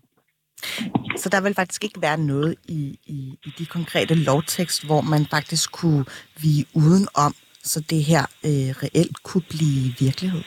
Så 1.18 1.30
der 1.30 1.42
vil 1.42 1.54
faktisk 1.54 1.84
ikke 1.84 2.02
være 2.02 2.18
noget 2.18 2.56
i, 2.68 3.00
i, 3.08 3.20
i 3.46 3.50
de 3.60 3.66
konkrete 3.66 4.16
lovtekst, 4.16 4.86
hvor 4.86 5.02
man 5.02 5.26
faktisk 5.26 5.72
kunne 5.72 6.06
vige 6.42 6.66
udenom, 6.76 7.34
så 7.64 7.80
det 7.90 8.04
her 8.04 8.24
øh, 8.46 8.70
reelt 8.84 9.24
kunne 9.24 9.48
blive 9.50 9.84
virkelighed. 10.00 10.44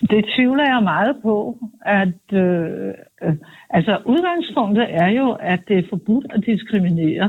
Det 0.00 0.24
tvivler 0.36 0.64
jeg 0.64 0.82
meget 0.82 1.16
på, 1.22 1.58
at 1.86 2.32
øh, 2.32 2.94
øh, 3.22 3.34
altså 3.70 3.98
udgangspunktet 4.06 4.86
er 4.90 5.08
jo, 5.08 5.32
at 5.40 5.60
det 5.68 5.78
er 5.78 5.88
forbudt 5.88 6.26
at 6.30 6.46
diskriminere 6.46 7.24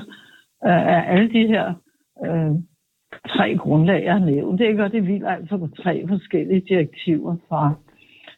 øh, 0.65 0.87
af 0.95 1.03
alle 1.07 1.29
de 1.29 1.47
her 1.47 1.73
øh, 2.25 2.55
tre 3.27 3.57
grundlag, 3.57 4.03
jeg 4.03 4.13
har 4.13 4.25
nævnt. 4.25 4.59
Det 4.59 4.77
gør 4.77 4.87
det 4.87 5.07
vildt 5.07 5.27
altså 5.27 5.57
på 5.57 5.67
tre 5.83 6.07
forskellige 6.07 6.65
direktiver 6.69 7.35
fra 7.49 7.73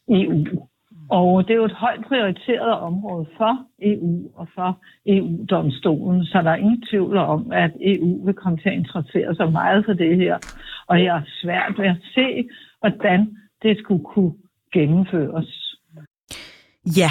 EU. 0.10 0.68
Og 1.10 1.48
det 1.48 1.54
er 1.54 1.58
jo 1.58 1.66
et 1.66 1.82
højt 1.86 2.06
prioriteret 2.08 2.74
område 2.80 3.26
for 3.38 3.54
EU 3.82 4.32
og 4.36 4.48
for 4.56 4.80
EU-domstolen, 5.06 6.26
så 6.26 6.42
der 6.42 6.52
er 6.52 6.56
ingen 6.56 6.84
tvivl 6.90 7.18
om, 7.18 7.52
at 7.52 7.72
EU 7.82 8.26
vil 8.26 8.34
komme 8.34 8.58
til 8.58 8.70
at 8.70 8.76
interessere 8.76 9.36
sig 9.36 9.52
meget 9.52 9.86
for 9.86 9.94
det 9.94 10.18
her. 10.18 10.38
Og 10.88 11.04
jeg 11.04 11.18
er 11.18 11.22
svært 11.42 11.74
ved 11.78 11.86
at 11.86 12.02
se, 12.16 12.50
hvordan 12.80 13.38
det 13.64 13.78
skulle 13.78 14.04
kunne 14.04 14.34
gennemføres. 14.74 15.78
Ja, 16.86 17.10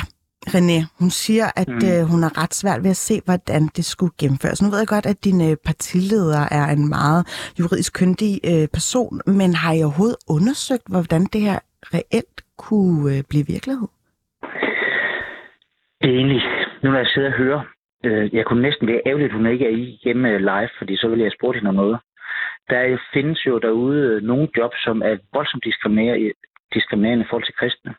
René, 0.55 0.79
hun 0.99 1.11
siger, 1.11 1.47
at 1.57 1.69
Mm. 1.69 1.75
øh, 1.91 2.03
hun 2.11 2.23
har 2.23 2.43
ret 2.43 2.55
svært 2.55 2.83
ved 2.85 2.91
at 2.91 2.97
se, 3.09 3.15
hvordan 3.25 3.63
det 3.77 3.85
skulle 3.85 4.13
gennemføres. 4.21 4.63
Nu 4.63 4.69
ved 4.71 4.79
jeg 4.79 4.89
godt, 4.89 5.07
at 5.07 5.25
din 5.25 5.41
øh, 5.51 5.57
partileder 5.67 6.43
er 6.59 6.67
en 6.77 6.89
meget 6.89 7.23
juridisk 7.59 7.93
kyndig 8.01 8.33
øh, 8.51 8.69
person, 8.77 9.21
men 9.27 9.51
har 9.55 9.73
I 9.75 9.83
overhovedet 9.83 10.17
undersøgt, 10.37 10.87
hvordan 10.95 11.23
det 11.33 11.41
her 11.41 11.59
reelt 11.95 12.39
kunne 12.57 13.17
øh, 13.17 13.23
blive 13.31 13.47
virkelighed? 13.47 13.89
Egentlig, 16.03 16.43
nu 16.83 16.91
når 16.91 16.99
jeg 16.99 17.07
sidder 17.15 17.29
og 17.33 17.39
hører, 17.43 17.63
øh, 18.05 18.35
jeg 18.35 18.45
kunne 18.47 18.63
næsten 18.63 18.87
være 18.87 19.01
ærgerligt, 19.07 19.31
at 19.31 19.37
hun 19.37 19.47
ikke 19.47 19.65
er 19.67 19.75
i 19.83 20.01
hjemme 20.05 20.29
øh, 20.31 20.41
live, 20.41 20.71
fordi 20.79 20.97
så 20.97 21.09
ville 21.09 21.25
jeg 21.25 21.33
spurgte 21.39 21.59
hende 21.59 21.69
om 21.69 21.75
noget. 21.75 21.99
Der 22.71 22.79
er 22.79 22.99
findes 23.15 23.47
jo 23.47 23.59
derude 23.59 24.21
nogle 24.31 24.49
jobs, 24.57 24.79
som 24.87 25.03
er 25.03 25.15
voldsomt 25.33 25.65
diskriminerende, 26.75 27.25
i 27.25 27.29
forhold 27.31 27.47
til 27.47 27.55
kristne. 27.61 27.95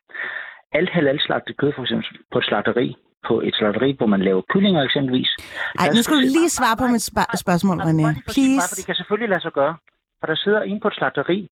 Alt 0.71 0.89
halalslagtet 0.89 1.57
kød, 1.57 1.71
for 1.75 1.81
eksempel 1.81 2.07
på 2.31 2.37
et 2.39 2.45
slagteri, 2.45 2.95
på 3.27 3.41
et 3.47 3.55
slagteri, 3.55 3.89
hvor 3.97 4.05
man 4.05 4.21
laver 4.21 4.41
kyllinger 4.49 4.81
eksempelvis. 4.83 5.31
Ej, 5.79 5.87
nu 5.95 6.01
skal 6.03 6.15
du 6.17 6.21
lige 6.37 6.49
svare 6.49 6.75
på 6.81 6.85
mit 6.93 7.03
spa- 7.09 7.37
spørgsmål, 7.43 7.77
René. 7.87 8.07
Please. 8.33 8.75
det 8.77 8.85
kan 8.85 8.95
selvfølgelig 8.95 9.29
lade 9.29 9.41
sig 9.41 9.51
gøre. 9.51 9.75
For 10.19 10.27
der 10.27 10.35
sidder 10.35 10.61
en 10.61 10.79
på 10.79 10.87
et 10.87 10.95
slagteri, 10.95 11.47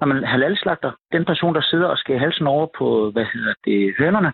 når 0.00 0.06
man 0.06 0.24
halalslagter, 0.24 0.92
den 1.12 1.24
person, 1.24 1.54
der 1.54 1.62
sidder 1.70 1.88
og 1.88 1.98
skærer 1.98 2.18
halsen 2.18 2.46
over 2.46 2.66
på, 2.78 3.10
hvad 3.10 3.26
hedder 3.34 3.54
det, 3.64 3.94
hønerne, 3.98 4.32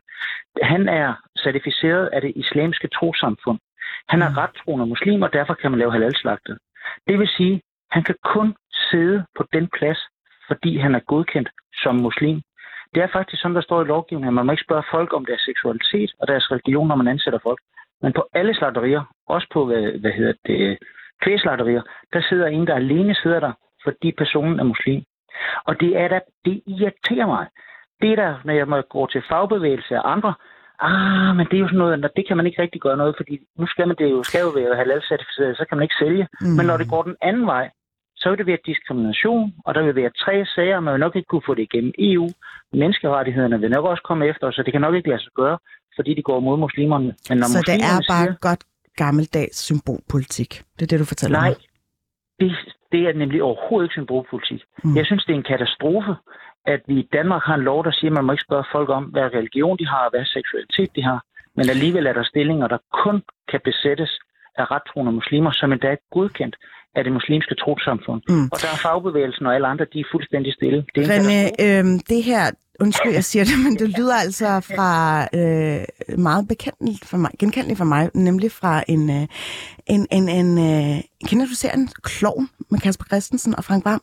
han 0.62 0.88
er 0.88 1.14
certificeret 1.44 2.06
af 2.12 2.20
det 2.20 2.32
islamiske 2.36 2.88
trosamfund. 2.88 3.58
Han 4.08 4.22
er 4.22 4.38
rettroende 4.42 4.86
muslim, 4.86 5.22
og 5.22 5.32
derfor 5.32 5.54
kan 5.54 5.70
man 5.70 5.80
lave 5.80 5.92
halalslagtet. 5.92 6.58
Det 7.08 7.18
vil 7.18 7.28
sige, 7.36 7.62
han 7.94 8.02
kan 8.08 8.14
kun 8.34 8.48
sidde 8.90 9.24
på 9.36 9.42
den 9.52 9.68
plads, 9.78 10.00
fordi 10.48 10.78
han 10.78 10.94
er 10.94 11.00
godkendt 11.12 11.48
som 11.82 11.94
muslim. 11.96 12.40
Det 12.94 13.02
er 13.02 13.08
faktisk 13.12 13.42
sådan, 13.42 13.54
der 13.54 13.60
står 13.60 13.82
i 13.82 13.90
lovgivningen, 13.94 14.28
at 14.28 14.34
man 14.34 14.46
må 14.46 14.52
ikke 14.52 14.66
spørge 14.68 14.90
folk 14.90 15.12
om 15.12 15.24
deres 15.24 15.40
seksualitet 15.40 16.10
og 16.20 16.28
deres 16.28 16.50
religion, 16.52 16.88
når 16.88 16.96
man 16.96 17.08
ansætter 17.08 17.38
folk. 17.42 17.60
Men 18.02 18.12
på 18.12 18.22
alle 18.32 18.54
slagterier, 18.54 19.02
også 19.26 19.46
på, 19.52 19.66
hvad, 19.66 20.00
hvad 20.00 20.12
hedder 20.12 20.32
det, 20.46 20.78
kvæslagterier, 21.22 21.82
der 22.12 22.22
sidder 22.28 22.46
en, 22.46 22.66
der 22.66 22.74
alene 22.74 23.14
sidder 23.14 23.40
der, 23.40 23.52
fordi 23.84 24.12
personen 24.12 24.60
er 24.60 24.64
muslim. 24.64 25.02
Og 25.64 25.80
det 25.80 25.96
er 25.96 26.08
da, 26.08 26.20
det 26.44 26.62
irriterer 26.66 27.26
mig. 27.26 27.46
Det 28.00 28.12
er 28.12 28.16
der, 28.16 28.34
når 28.44 28.52
jeg 28.52 28.68
må 28.68 28.80
gå 28.80 29.06
til 29.06 29.22
fagbevægelse 29.28 29.94
og 30.00 30.12
andre, 30.12 30.34
ah, 30.80 31.36
men 31.36 31.46
det 31.46 31.56
er 31.56 31.60
jo 31.64 31.68
sådan 31.68 31.78
noget, 31.78 32.10
det 32.16 32.26
kan 32.28 32.36
man 32.36 32.46
ikke 32.46 32.62
rigtig 32.62 32.80
gøre 32.80 32.96
noget, 32.96 33.14
fordi 33.16 33.38
nu 33.58 33.66
skal 33.66 33.88
man 33.88 33.96
det 33.98 34.10
jo, 34.10 34.22
skal 34.22 34.40
jo 34.40 34.52
være 34.60 34.76
halal-certificeret, 34.76 35.56
så 35.56 35.64
kan 35.68 35.76
man 35.78 35.82
ikke 35.82 36.00
sælge. 36.02 36.28
Mm. 36.40 36.46
Men 36.56 36.66
når 36.66 36.76
det 36.76 36.88
går 36.90 37.02
den 37.02 37.16
anden 37.22 37.46
vej, 37.46 37.70
så 38.22 38.28
vil 38.30 38.38
det 38.38 38.46
være 38.46 38.66
diskrimination, 38.66 39.44
og 39.66 39.74
der 39.74 39.82
vil 39.82 39.94
være 39.94 40.10
tre 40.22 40.34
sager, 40.54 40.76
og 40.76 40.82
man 40.82 40.92
vil 40.94 41.00
nok 41.00 41.16
ikke 41.16 41.30
kunne 41.30 41.46
få 41.48 41.54
det 41.54 41.62
igennem 41.68 41.92
EU. 41.98 42.28
Menneskerettighederne 42.72 43.60
vil 43.60 43.70
nok 43.70 43.84
også 43.84 44.02
komme 44.08 44.26
efter, 44.26 44.50
så 44.50 44.62
det 44.62 44.72
kan 44.72 44.80
nok 44.80 44.94
ikke 44.94 45.08
lade 45.08 45.22
sig 45.22 45.32
gøre, 45.42 45.58
fordi 45.96 46.14
de 46.14 46.22
går 46.22 46.40
mod 46.40 46.56
muslimerne. 46.66 47.10
Men 47.28 47.38
når 47.38 47.46
Så 47.46 47.58
det 47.58 47.74
er 47.74 47.78
muslimerne 47.78 48.04
bare 48.14 48.26
siger, 48.26 48.48
godt 48.48 48.62
gammeldags 48.96 49.56
symbolpolitik. 49.68 50.52
Det 50.76 50.82
er 50.82 50.90
det, 50.92 50.98
du 51.00 51.04
fortæller 51.04 51.38
Nej, 51.38 51.48
mig. 51.48 51.56
det, 52.40 52.50
det 52.92 53.00
er 53.08 53.12
nemlig 53.12 53.42
overhovedet 53.42 53.86
ikke 53.86 53.98
symbolpolitik. 54.00 54.60
Mm. 54.84 54.96
Jeg 54.96 55.06
synes, 55.06 55.24
det 55.24 55.32
er 55.32 55.40
en 55.42 55.50
katastrofe, 55.54 56.12
at 56.66 56.80
vi 56.88 56.94
i 57.04 57.08
Danmark 57.12 57.42
har 57.48 57.54
en 57.54 57.64
lov, 57.70 57.84
der 57.84 57.92
siger, 57.92 58.10
at 58.10 58.16
man 58.18 58.24
må 58.24 58.32
ikke 58.32 58.48
spørge 58.48 58.66
folk 58.72 58.88
om, 58.88 59.04
hvad 59.04 59.34
religion 59.38 59.78
de 59.78 59.86
har, 59.86 60.02
og 60.06 60.10
hvad 60.10 60.24
seksualitet 60.24 60.90
de 60.96 61.02
har. 61.02 61.20
Men 61.56 61.70
alligevel 61.70 62.06
er 62.06 62.12
der 62.12 62.24
stillinger, 62.24 62.66
der 62.68 62.78
kun 63.04 63.22
kan 63.50 63.60
besættes 63.64 64.10
af 64.60 64.66
rettroende 64.74 65.12
muslimer, 65.12 65.52
som 65.52 65.72
endda 65.72 65.88
er 65.88 65.96
godkendt 66.16 66.56
af 66.96 67.04
det 67.04 67.12
muslimske 67.12 67.54
trosamfund. 67.54 68.20
Mm. 68.28 68.44
Og 68.52 68.58
der 68.62 68.68
er 68.74 68.78
fagbevægelsen 68.86 69.46
og 69.46 69.54
alle 69.54 69.66
andre, 69.66 69.86
de 69.92 70.00
er 70.00 70.08
fuldstændig 70.12 70.52
stille. 70.58 70.84
Det 70.94 71.00
er 71.00 71.20
en 71.20 71.20
René, 71.20 71.40
øhm, 71.64 71.98
det 71.98 72.22
her 72.22 72.44
undskyld, 72.80 73.12
jeg 73.12 73.24
siger 73.24 73.44
det, 73.44 73.58
men 73.64 73.74
det 73.78 73.88
lyder 73.98 74.16
altså 74.26 74.48
fra 74.76 74.92
øh, 75.38 76.18
meget 76.18 76.48
bekendeligt 76.48 77.04
for 77.04 77.16
mig, 77.16 77.30
genkendeligt 77.38 77.78
for 77.78 77.84
mig, 77.84 78.10
nemlig 78.14 78.52
fra 78.52 78.84
en, 78.88 79.10
øh, 79.10 79.26
en, 79.86 80.06
en, 80.10 80.28
en 80.28 80.48
øh, 80.58 81.02
kender 81.28 81.46
du 81.46 81.54
serien 81.54 81.88
Klovn 82.02 82.48
med 82.70 82.78
Kasper 82.80 83.04
Christensen 83.04 83.54
og 83.58 83.64
Frank 83.64 83.84
Vam? 83.84 84.02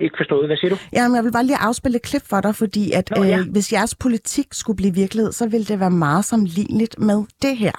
Ikke 0.00 0.14
forstået. 0.18 0.46
Hvad 0.48 0.56
siger 0.56 0.70
du? 0.70 0.78
Jamen, 0.92 1.16
jeg 1.16 1.24
vil 1.24 1.32
bare 1.32 1.46
lige 1.46 1.56
afspille 1.56 1.96
et 1.96 2.02
klip 2.02 2.22
for 2.30 2.40
dig, 2.40 2.56
fordi 2.56 2.92
at 2.92 3.10
Nå, 3.16 3.22
ja. 3.22 3.38
øh, 3.38 3.50
hvis 3.52 3.72
jeres 3.72 3.94
politik 3.94 4.46
skulle 4.52 4.76
blive 4.76 4.94
virkelighed, 4.94 5.32
så 5.32 5.46
ville 5.48 5.66
det 5.66 5.80
være 5.80 5.90
meget 5.90 6.24
sammenligneligt 6.24 6.98
med 6.98 7.24
det 7.42 7.56
her. 7.56 7.72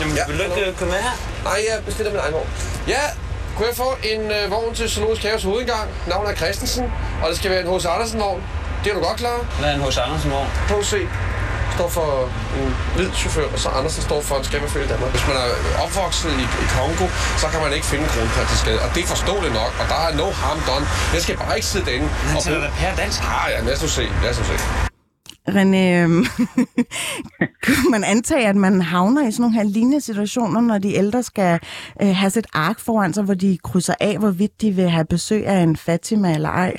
Jamen, 0.00 0.14
ja. 0.16 0.22
vil 0.28 0.38
du 0.38 0.42
ikke 0.42 0.70
øh, 0.70 0.76
komme 0.78 0.92
med 0.94 1.00
her? 1.08 1.14
Nej, 1.48 1.58
jeg 1.68 1.84
bestiller 1.84 2.10
min 2.12 2.20
egen 2.24 2.34
vogn. 2.34 2.48
Ja, 2.94 3.02
kunne 3.56 3.66
jeg 3.70 3.76
få 3.84 3.90
en 4.12 4.22
øh, 4.36 4.42
vogn 4.54 4.74
til 4.74 4.86
Zoologisk 4.90 5.22
Haves 5.26 5.42
hovedindgang? 5.48 5.86
Navnet 6.08 6.30
er 6.32 6.36
Christensen, 6.42 6.84
og 7.22 7.26
det 7.30 7.36
skal 7.38 7.50
være 7.50 7.60
en 7.64 7.68
H.C. 7.72 7.86
Andersen-vogn. 7.94 8.40
Det 8.82 8.88
er 8.90 8.94
du 8.98 9.02
godt 9.08 9.18
klar? 9.24 9.36
Hvad 9.60 9.68
er 9.70 9.74
en 9.78 9.82
H.C. 9.86 9.98
Andersen-vogn? 10.06 10.48
H.C. 10.72 10.92
står 11.78 11.88
for 11.98 12.10
en 12.58 12.68
hvid 12.96 13.10
chauffør, 13.20 13.46
og 13.54 13.58
så 13.64 13.68
Andersen 13.78 14.02
står 14.08 14.20
for 14.28 14.34
en 14.40 14.44
skæmmerfølge 14.48 14.86
i 14.88 14.90
Danmark. 14.92 15.10
Hvis 15.16 15.26
man 15.30 15.36
er 15.44 15.48
opvokset 15.84 16.32
i, 16.42 16.44
i 16.64 16.66
Kongo, 16.76 17.06
så 17.42 17.46
kan 17.52 17.60
man 17.64 17.72
ikke 17.76 17.86
finde 17.92 18.04
kronprinseskade, 18.12 18.78
og 18.84 18.88
det 18.94 19.00
er 19.04 19.08
forståeligt 19.14 19.54
nok, 19.60 19.72
og 19.80 19.84
der 19.92 19.98
er 20.06 20.10
no 20.20 20.28
harm 20.42 20.60
done. 20.68 20.84
Jeg 21.14 21.20
skal 21.24 21.34
bare 21.42 21.54
ikke 21.58 21.68
sidde 21.72 21.84
derinde 21.88 22.08
Han 22.08 22.36
og 22.36 22.42
taler 22.42 22.60
da 22.66 22.70
pære 22.80 22.94
dansk. 23.02 23.18
Ah, 23.34 23.46
ja, 23.52 23.58
lad 23.66 23.74
os 23.76 23.82
nu 23.84 23.88
se, 23.98 24.04
lad 24.22 24.30
os 24.32 24.38
nu 24.40 24.44
se. 24.52 24.56
René, 25.56 25.84
øhm, 26.02 26.22
kunne 27.64 27.90
man 27.90 28.04
antage, 28.04 28.44
at 28.52 28.56
man 28.56 28.74
havner 28.82 29.22
i 29.28 29.30
sådan 29.32 29.42
nogle 29.42 29.56
her 29.56 29.64
lignende 29.64 30.00
situationer, 30.00 30.60
når 30.60 30.78
de 30.78 30.94
ældre 30.94 31.22
skal 31.22 31.60
øh, 32.02 32.16
have 32.16 32.30
sit 32.30 32.46
ark 32.52 32.78
foran 32.80 33.12
sig, 33.14 33.24
hvor 33.24 33.34
de 33.34 33.58
krydser 33.64 33.94
af, 34.00 34.18
hvorvidt 34.18 34.60
de 34.60 34.70
vil 34.70 34.90
have 34.90 35.04
besøg 35.04 35.46
af 35.46 35.58
en 35.58 35.76
Fatima 35.76 36.34
eller 36.34 36.48
ej? 36.48 36.76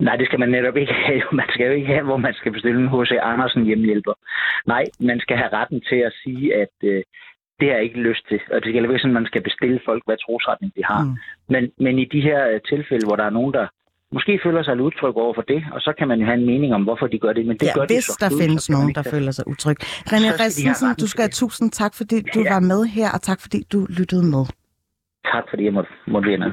Nej, 0.00 0.16
det 0.16 0.26
skal 0.26 0.38
man 0.38 0.48
netop 0.48 0.76
ikke 0.76 0.92
have. 0.92 1.22
Man 1.40 1.48
skal 1.48 1.66
jo 1.66 1.72
ikke 1.72 1.86
have, 1.86 2.04
hvor 2.04 2.16
man 2.16 2.34
skal 2.34 2.52
bestille 2.52 2.80
en 2.80 2.88
H.C. 2.88 3.12
Andersen 3.22 3.64
hjemmehjælper. 3.64 4.14
Nej, 4.66 4.84
man 5.00 5.20
skal 5.20 5.36
have 5.36 5.52
retten 5.52 5.80
til 5.88 5.96
at 5.96 6.12
sige, 6.22 6.54
at 6.62 6.74
øh, 6.82 7.02
det 7.60 7.68
har 7.68 7.74
jeg 7.74 7.84
ikke 7.84 8.00
lyst 8.00 8.24
til. 8.28 8.40
Og 8.50 8.54
det 8.54 8.68
skal 8.70 8.84
ikke 8.84 8.98
sådan, 8.98 9.16
at 9.16 9.20
man 9.22 9.26
skal 9.26 9.42
bestille 9.42 9.80
folk, 9.84 10.02
hvad 10.06 10.16
trosretning 10.24 10.72
de 10.76 10.84
har. 10.84 11.02
Mm. 11.04 11.16
Men, 11.48 11.62
men 11.84 11.98
i 11.98 12.04
de 12.04 12.20
her 12.20 12.48
øh, 12.48 12.60
tilfælde, 12.68 13.06
hvor 13.06 13.16
der 13.16 13.24
er 13.24 13.30
nogen, 13.30 13.52
der 13.54 13.66
måske 14.12 14.40
føler 14.44 14.62
sig 14.62 14.76
lidt 14.76 14.86
utryg 14.86 15.16
over 15.16 15.34
for 15.34 15.42
det, 15.42 15.64
og 15.72 15.80
så 15.80 15.92
kan 15.98 16.08
man 16.08 16.18
jo 16.20 16.26
have 16.26 16.38
en 16.40 16.46
mening 16.46 16.74
om, 16.74 16.82
hvorfor 16.82 17.06
de 17.06 17.18
gør 17.18 17.32
det. 17.32 17.46
Men 17.46 17.56
det 17.56 17.66
Ja, 17.66 17.72
gør 17.74 17.86
hvis 17.86 17.96
de 17.96 18.02
så 18.02 18.18
der 18.20 18.28
fuldt, 18.28 18.42
findes 18.42 18.62
så 18.62 18.72
nogen, 18.72 18.94
der 18.94 19.02
føler 19.14 19.30
sig 19.30 19.48
utryg. 19.48 19.76
René 20.12 20.28
Christensen, 20.38 20.88
du 21.00 21.06
skal 21.08 21.22
have 21.22 21.36
tusind 21.42 21.70
tak, 21.70 21.94
fordi 21.94 22.16
du 22.34 22.40
var 22.52 22.60
med 22.60 22.84
her, 22.96 23.08
og 23.14 23.22
tak 23.22 23.40
fordi 23.40 23.58
du 23.72 23.86
lyttede 23.98 24.24
med. 24.34 24.44
Tak 25.32 25.44
fordi 25.50 25.64
jeg 25.64 25.72
måtte, 25.72 25.90
måtte 26.06 26.28
være 26.28 26.38
med. 26.38 26.52